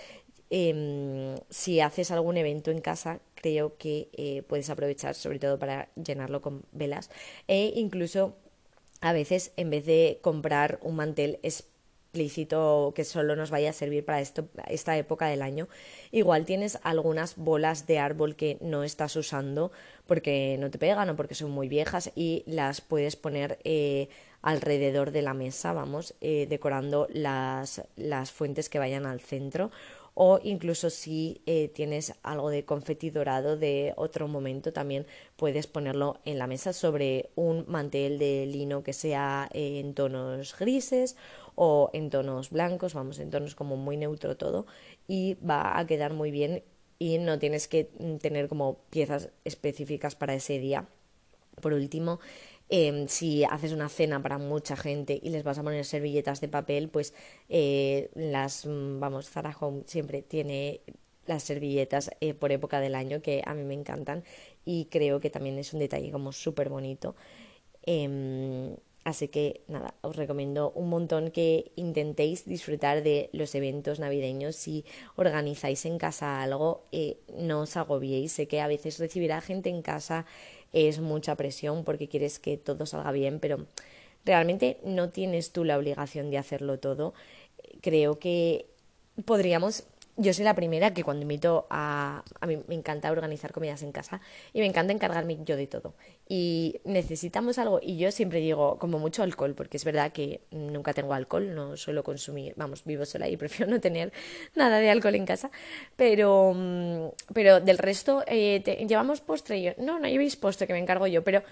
em, 0.50 1.36
si 1.50 1.82
haces 1.82 2.12
algún 2.12 2.38
evento 2.38 2.72
en 2.72 2.80
casa 2.80 3.20
creo 3.36 3.76
que 3.78 4.08
eh, 4.14 4.42
puedes 4.48 4.70
aprovechar 4.70 5.16
sobre 5.16 5.40
todo 5.40 5.60
para 5.60 5.90
llenarlo 5.96 6.42
con 6.42 6.64
velas 6.72 7.10
e 7.48 7.74
incluso 7.76 8.36
a 9.06 9.14
veces 9.14 9.52
en 9.56 9.70
vez 9.70 9.86
de 9.86 10.18
comprar 10.24 10.80
un 10.82 10.96
mantel 10.96 11.38
explícito 11.44 12.92
que 12.96 13.04
solo 13.04 13.36
nos 13.36 13.52
vaya 13.52 13.70
a 13.70 13.74
servir 13.74 14.04
para 14.04 14.20
esto, 14.20 14.48
esta 14.68 14.98
época 14.98 15.28
del 15.28 15.44
año, 15.44 15.68
igual 16.12 16.44
tienes 16.44 16.80
algunas 16.82 17.36
bolas 17.36 17.86
de 17.86 18.00
árbol 18.00 18.36
que 18.36 18.58
no 18.62 18.84
estás 18.84 19.16
usando 19.16 19.72
porque 20.08 20.58
no 20.60 20.72
te 20.72 20.80
pegan 20.80 21.08
o 21.08 21.16
porque 21.16 21.36
son 21.36 21.52
muy 21.52 21.70
viejas 21.70 22.12
y 22.16 22.42
las 22.48 22.82
puedes 22.82 23.16
poner 23.16 23.60
eh, 23.64 24.10
alrededor 24.42 25.12
de 25.12 25.22
la 25.22 25.36
mesa, 25.36 25.72
vamos, 25.72 26.16
eh, 26.20 26.48
decorando 26.50 27.08
las, 27.14 27.84
las 27.98 28.32
fuentes 28.32 28.70
que 28.70 28.80
vayan 28.80 29.06
al 29.06 29.20
centro 29.20 29.70
o 30.16 30.40
incluso 30.44 30.90
si 30.90 31.42
eh, 31.46 31.68
tienes 31.68 32.16
algo 32.24 32.50
de 32.50 32.66
confeti 32.66 33.10
dorado 33.10 33.58
de 33.58 33.94
otro 33.98 34.28
momento 34.28 34.72
también 34.74 35.06
puedes 35.36 35.68
ponerlo 35.68 36.20
en 36.26 36.40
la 36.40 36.48
mesa 36.48 36.74
sobre 36.74 37.30
un 37.36 37.66
mantel 37.68 38.18
de 38.18 38.46
lino 38.46 38.82
que 38.82 38.94
sea 38.94 39.50
en 39.54 39.94
tonos 39.94 40.58
grises 40.58 41.18
o 41.56 41.90
en 41.94 42.10
tonos 42.10 42.50
blancos, 42.50 42.94
vamos, 42.94 43.20
en 43.20 43.30
tonos 43.30 43.56
como 43.56 43.76
muy 43.76 43.98
neutro 43.98 44.38
todo 44.38 44.66
y 45.08 45.36
va 45.36 45.78
a 45.78 45.86
quedar 45.86 46.14
muy 46.14 46.32
bien 46.32 46.64
y 46.98 47.18
no 47.18 47.38
tienes 47.38 47.68
que 47.68 47.84
tener 48.22 48.48
como 48.48 48.78
piezas 48.90 49.30
específicas 49.44 50.16
para 50.16 50.34
ese 50.34 50.60
día. 50.60 50.88
Por 51.62 51.74
último, 51.74 52.20
Em, 52.70 53.08
si 53.08 53.44
haces 53.44 53.72
una 53.74 53.90
cena 53.90 54.22
para 54.22 54.38
mucha 54.40 54.76
gente 54.76 55.20
y 55.22 55.30
les 55.30 55.44
vas 55.44 55.60
a 55.60 55.64
poner 55.64 55.86
servilletas 55.86 56.42
de 56.42 56.48
papel, 56.48 56.90
pues 56.90 57.14
eh, 57.50 58.10
las, 58.16 58.66
mm, 58.66 59.00
vamos, 59.00 59.30
Zara 59.30 59.56
Home 59.60 59.84
siempre 59.86 60.22
tiene 60.24 60.82
las 61.28 61.44
servilletas 61.44 62.12
eh, 62.22 62.34
por 62.34 62.52
época 62.52 62.80
del 62.80 62.96
año 62.96 63.22
que 63.22 63.42
a 63.46 63.54
mí 63.54 63.64
me 63.64 63.74
encantan 63.74 64.24
y 64.64 64.86
creo 64.86 65.20
que 65.20 65.30
también 65.30 65.58
es 65.60 65.74
un 65.74 65.80
detalle 65.80 66.12
como 66.12 66.32
súper 66.32 66.70
bonito. 66.70 67.16
Em, 67.84 68.76
así 69.04 69.28
que 69.28 69.62
nada, 69.68 69.94
os 70.02 70.16
recomiendo 70.16 70.72
un 70.72 70.90
montón 70.90 71.32
que 71.32 71.72
intentéis 71.76 72.46
disfrutar 72.46 73.04
de 73.04 73.30
los 73.34 73.54
eventos 73.56 74.00
navideños. 74.00 74.56
Si 74.56 74.86
organizáis 75.16 75.86
en 75.86 75.98
casa 76.00 76.42
algo, 76.42 76.86
eh, 76.92 77.18
no 77.38 77.62
os 77.62 77.78
agobiéis. 77.78 78.32
Sé 78.34 78.48
que 78.48 78.62
a 78.62 78.68
veces 78.68 78.98
recibir 79.00 79.34
a 79.34 79.42
gente 79.42 79.70
en 79.70 79.82
casa 79.84 80.26
es 80.74 81.00
mucha 81.00 81.36
presión 81.36 81.84
porque 81.84 82.08
quieres 82.08 82.40
que 82.40 82.58
todo 82.58 82.86
salga 82.86 83.12
bien, 83.12 83.40
pero 83.40 83.66
realmente 84.26 84.80
no 84.84 85.10
tienes 85.10 85.52
tú 85.52 85.64
la 85.64 85.78
obligación 85.78 86.30
de 86.30 86.38
hacerlo 86.38 86.80
todo. 86.80 87.14
Creo 87.82 88.20
que 88.20 88.68
podríamos 89.26 89.86
yo 90.18 90.34
soy 90.34 90.46
la 90.46 90.56
primera 90.56 90.94
que 90.94 91.04
cuando 91.04 91.24
invito 91.24 91.68
a... 91.70 92.24
A 92.40 92.48
mí 92.48 92.58
me 92.68 92.76
encanta 92.76 93.12
organizar 93.12 93.52
comidas 93.52 93.84
en 93.84 93.92
casa 93.92 94.22
y 94.54 94.60
me 94.60 94.66
encanta 94.66 94.94
encargarme 94.94 95.40
yo 95.44 95.58
de 95.58 95.68
todo. 95.68 95.94
Y 96.28 96.80
necesitamos 96.86 97.58
algo 97.58 97.80
y 97.82 97.98
yo 97.98 98.12
siempre 98.12 98.40
digo 98.40 98.78
como 98.80 98.98
mucho 99.00 99.24
alcohol, 99.24 99.56
porque 99.56 99.78
es 99.78 99.84
verdad 99.84 100.12
que 100.14 100.42
nunca 100.52 100.94
tengo 100.94 101.14
alcohol, 101.14 101.54
no 101.54 101.76
suelo 101.76 102.04
consumir, 102.04 102.54
vamos, 102.56 102.84
vivo 102.86 103.06
sola 103.06 103.28
y 103.28 103.38
prefiero 103.38 103.72
no 103.72 103.82
tener 103.82 104.14
nada 104.56 104.80
de 104.80 104.90
alcohol 104.90 105.16
en 105.16 105.26
casa. 105.26 105.52
Pero, 105.96 106.54
mm, 106.56 107.08
pero 107.34 107.60
del 107.60 107.78
resto, 107.78 108.24
eh, 108.28 108.64
¿llevamos 108.88 109.22
postre? 109.22 109.62
Yo, 109.62 109.72
no, 109.78 110.00
no 110.00 110.08
llevéis 110.08 110.36
postre, 110.36 110.68
que 110.68 110.74
me 110.74 110.80
encargo 110.80 111.08
yo, 111.08 111.24
pero 111.24 111.44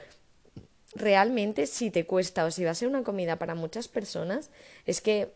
realmente 0.96 1.66
si 1.68 1.92
te 1.92 2.06
cuesta 2.06 2.46
o 2.46 2.52
si 2.52 2.64
va 2.64 2.72
a 2.72 2.76
ser 2.76 2.88
una 2.88 3.04
comida 3.04 3.38
para 3.38 3.56
muchas 3.56 3.88
personas, 3.88 4.52
es 4.86 5.02
que 5.02 5.32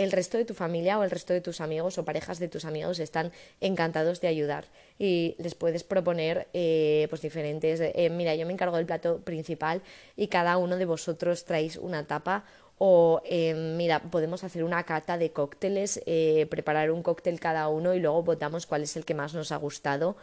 el 0.00 0.12
resto 0.12 0.38
de 0.38 0.46
tu 0.46 0.54
familia 0.54 0.98
o 0.98 1.04
el 1.04 1.10
resto 1.10 1.34
de 1.34 1.42
tus 1.42 1.60
amigos 1.60 1.98
o 1.98 2.06
parejas 2.06 2.38
de 2.38 2.48
tus 2.48 2.64
amigos 2.64 2.98
están 3.00 3.32
encantados 3.60 4.22
de 4.22 4.28
ayudar. 4.28 4.64
Y 4.98 5.36
les 5.38 5.54
puedes 5.54 5.84
proponer 5.84 6.48
eh, 6.54 7.06
pues 7.10 7.20
diferentes 7.20 7.80
eh, 7.82 8.10
mira 8.10 8.34
yo 8.34 8.46
me 8.46 8.54
encargo 8.54 8.78
del 8.78 8.86
plato 8.86 9.18
principal 9.18 9.82
y 10.16 10.28
cada 10.28 10.56
uno 10.56 10.78
de 10.78 10.86
vosotros 10.86 11.44
traéis 11.44 11.76
una 11.76 12.06
tapa 12.06 12.44
o 12.78 13.20
eh, 13.26 13.52
mira 13.52 14.00
podemos 14.00 14.42
hacer 14.42 14.64
una 14.64 14.84
cata 14.84 15.18
de 15.18 15.32
cócteles 15.32 16.00
preparar 16.48 16.90
un 16.90 17.02
cóctel 17.02 17.38
cada 17.38 17.68
uno 17.68 17.92
y 17.92 18.00
luego 18.00 18.22
votamos 18.22 18.64
cuál 18.64 18.84
es 18.84 18.96
el 18.96 19.04
que 19.04 19.12
más 19.12 19.34
nos 19.34 19.52
ha 19.52 19.56
gustado 19.56 20.16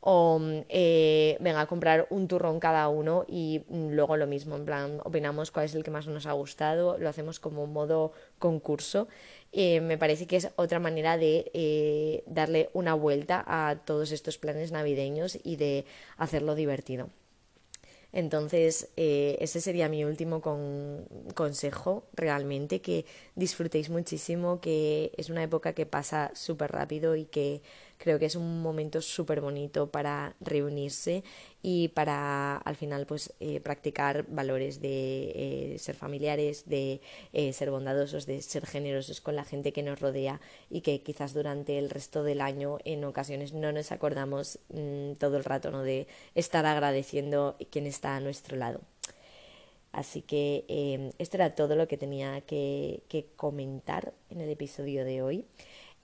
o 0.00 0.40
eh, 0.68 1.36
venga 1.40 1.60
a 1.60 1.66
comprar 1.66 2.06
un 2.10 2.28
turrón 2.28 2.60
cada 2.60 2.88
uno 2.88 3.24
y 3.26 3.62
luego 3.68 4.16
lo 4.16 4.26
mismo, 4.26 4.56
en 4.56 4.64
plan, 4.64 5.00
opinamos 5.04 5.50
cuál 5.50 5.66
es 5.66 5.74
el 5.74 5.82
que 5.82 5.90
más 5.90 6.06
nos 6.06 6.26
ha 6.26 6.32
gustado, 6.32 6.96
lo 6.98 7.08
hacemos 7.08 7.40
como 7.40 7.66
modo 7.66 8.12
concurso. 8.38 9.08
Eh, 9.52 9.80
me 9.80 9.98
parece 9.98 10.26
que 10.26 10.36
es 10.36 10.50
otra 10.56 10.78
manera 10.78 11.16
de 11.16 11.50
eh, 11.54 12.22
darle 12.26 12.70
una 12.72 12.94
vuelta 12.94 13.42
a 13.46 13.76
todos 13.84 14.12
estos 14.12 14.38
planes 14.38 14.70
navideños 14.70 15.38
y 15.42 15.56
de 15.56 15.86
hacerlo 16.16 16.54
divertido. 16.54 17.08
Entonces, 18.12 18.88
ese 18.96 19.60
sería 19.60 19.90
mi 19.90 20.04
último 20.04 20.40
consejo, 21.34 22.04
realmente, 22.14 22.80
que 22.80 23.04
disfrutéis 23.34 23.90
muchísimo, 23.90 24.58
que 24.60 25.12
es 25.18 25.28
una 25.28 25.42
época 25.42 25.74
que 25.74 25.84
pasa 25.84 26.30
súper 26.34 26.72
rápido 26.72 27.14
y 27.14 27.26
que 27.26 27.60
Creo 27.98 28.18
que 28.18 28.26
es 28.26 28.36
un 28.36 28.62
momento 28.62 29.00
súper 29.00 29.40
bonito 29.40 29.90
para 29.90 30.34
reunirse 30.40 31.24
y 31.62 31.88
para 31.88 32.58
al 32.58 32.76
final 32.76 33.06
pues 33.06 33.32
eh, 33.40 33.60
practicar 33.60 34.26
valores 34.28 34.80
de 34.80 35.32
eh, 35.74 35.78
ser 35.78 35.96
familiares, 35.96 36.68
de 36.68 37.00
eh, 37.32 37.52
ser 37.52 37.70
bondadosos, 37.70 38.26
de 38.26 38.42
ser 38.42 38.66
generosos 38.66 39.20
con 39.20 39.34
la 39.34 39.44
gente 39.44 39.72
que 39.72 39.82
nos 39.82 39.98
rodea 39.98 40.40
y 40.70 40.82
que 40.82 41.02
quizás 41.02 41.34
durante 41.34 41.78
el 41.78 41.90
resto 41.90 42.22
del 42.22 42.40
año 42.40 42.78
en 42.84 43.04
ocasiones 43.04 43.52
no 43.52 43.72
nos 43.72 43.90
acordamos 43.92 44.58
mm, 44.68 45.14
todo 45.14 45.38
el 45.38 45.44
rato 45.44 45.70
¿no? 45.70 45.82
de 45.82 46.06
estar 46.34 46.66
agradeciendo 46.66 47.56
quien 47.70 47.86
está 47.86 48.16
a 48.16 48.20
nuestro 48.20 48.56
lado. 48.56 48.80
Así 49.92 50.20
que 50.20 51.12
esto 51.18 51.38
era 51.38 51.54
todo 51.54 51.74
lo 51.74 51.88
que 51.88 51.96
tenía 51.96 52.42
que, 52.42 53.02
comentar 53.34 54.12
en 54.28 54.42
el 54.42 54.50
episodio 54.50 55.06
de 55.06 55.22
hoy. 55.22 55.46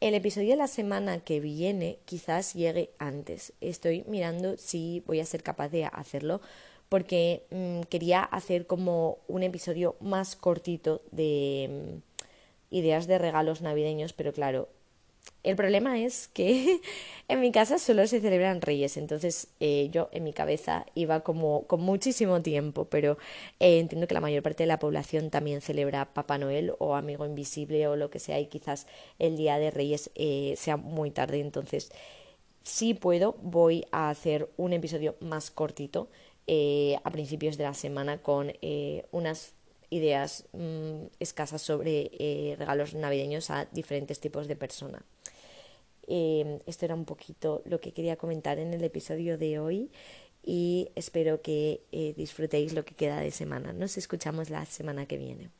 El 0.03 0.15
episodio 0.15 0.51
de 0.51 0.57
la 0.57 0.67
semana 0.67 1.21
que 1.21 1.39
viene 1.39 2.01
quizás 2.07 2.55
llegue 2.55 2.91
antes. 2.99 3.53
Estoy 3.61 4.03
mirando 4.09 4.57
si 4.57 5.05
voy 5.07 5.21
a 5.21 5.25
ser 5.25 5.45
capaz 5.45 5.69
de 5.69 5.85
hacerlo 5.85 6.41
porque 6.89 7.45
mm, 7.51 7.83
quería 7.83 8.25
hacer 8.25 8.67
como 8.67 9.19
un 9.29 9.45
episodio 9.45 9.95
más 10.01 10.35
cortito 10.35 11.03
de 11.13 11.71
mm, 11.71 12.75
ideas 12.75 13.07
de 13.07 13.19
regalos 13.19 13.61
navideños, 13.63 14.13
pero 14.13 14.33
claro, 14.33 14.69
el 15.43 15.57
problema 15.57 15.99
es 15.99 16.29
que 16.29 16.81
en 17.29 17.41
mi 17.41 17.51
casa 17.51 17.79
solo 17.79 18.07
se 18.07 18.21
celebran 18.21 18.61
reyes, 18.61 18.97
entonces 18.97 19.49
eh, 19.61 19.89
yo 19.91 20.09
en 20.13 20.25
mi 20.25 20.33
cabeza 20.33 20.87
iba 20.95 21.21
como 21.21 21.67
con 21.67 21.81
muchísimo 21.81 22.43
tiempo, 22.43 22.85
pero 22.85 23.19
eh, 23.59 23.79
entiendo 23.79 24.07
que 24.07 24.15
la 24.15 24.21
mayor 24.21 24.43
parte 24.43 24.63
de 24.63 24.69
la 24.69 24.79
población 24.79 25.31
también 25.31 25.61
celebra 25.61 26.13
Papá 26.13 26.39
Noel 26.39 26.75
o 26.79 26.95
Amigo 26.95 27.27
Invisible 27.27 27.89
o 27.89 27.97
lo 27.97 28.11
que 28.11 28.21
sea 28.21 28.39
y 28.39 28.47
quizás 28.47 28.87
el 29.19 29.37
día 29.37 29.59
de 29.59 29.71
reyes 29.71 30.11
eh, 30.15 30.55
sea 30.57 30.77
muy 30.77 31.11
tarde, 31.11 31.41
entonces 31.41 31.91
si 32.63 32.95
puedo 32.95 33.33
voy 33.43 33.85
a 33.91 34.11
hacer 34.11 34.49
un 34.57 34.73
episodio 34.73 35.17
más 35.21 35.51
cortito 35.51 36.09
a 37.05 37.11
principios 37.11 37.57
de 37.57 37.65
la 37.65 37.73
semana 37.73 38.19
con 38.19 38.53
unas 39.11 39.55
ideas 39.93 40.47
mm, 40.53 41.07
escasas 41.21 41.63
sobre 41.63 42.57
regalos 42.59 42.95
navideños 42.95 43.51
a 43.51 43.67
diferentes 43.67 44.21
tipos 44.21 44.49
de 44.49 44.57
personas. 44.57 45.03
Eh, 46.07 46.61
esto 46.67 46.85
era 46.85 46.95
un 46.95 47.05
poquito 47.05 47.63
lo 47.65 47.81
que 47.81 47.93
quería 47.93 48.17
comentar 48.17 48.59
en 48.59 48.75
el 48.75 48.83
episodio 48.85 49.39
de 49.39 49.59
hoy 49.59 49.91
y 50.43 50.91
espero 50.97 51.41
que 51.43 51.83
eh, 51.93 52.15
disfrutéis 52.17 52.73
lo 52.73 52.85
que 52.85 52.95
queda 52.95 53.21
de 53.21 53.31
semana. 53.31 53.73
Nos 53.73 53.97
escuchamos 53.97 54.51
la 54.51 54.65
semana 54.67 55.07
que 55.07 55.17
viene. 55.17 55.51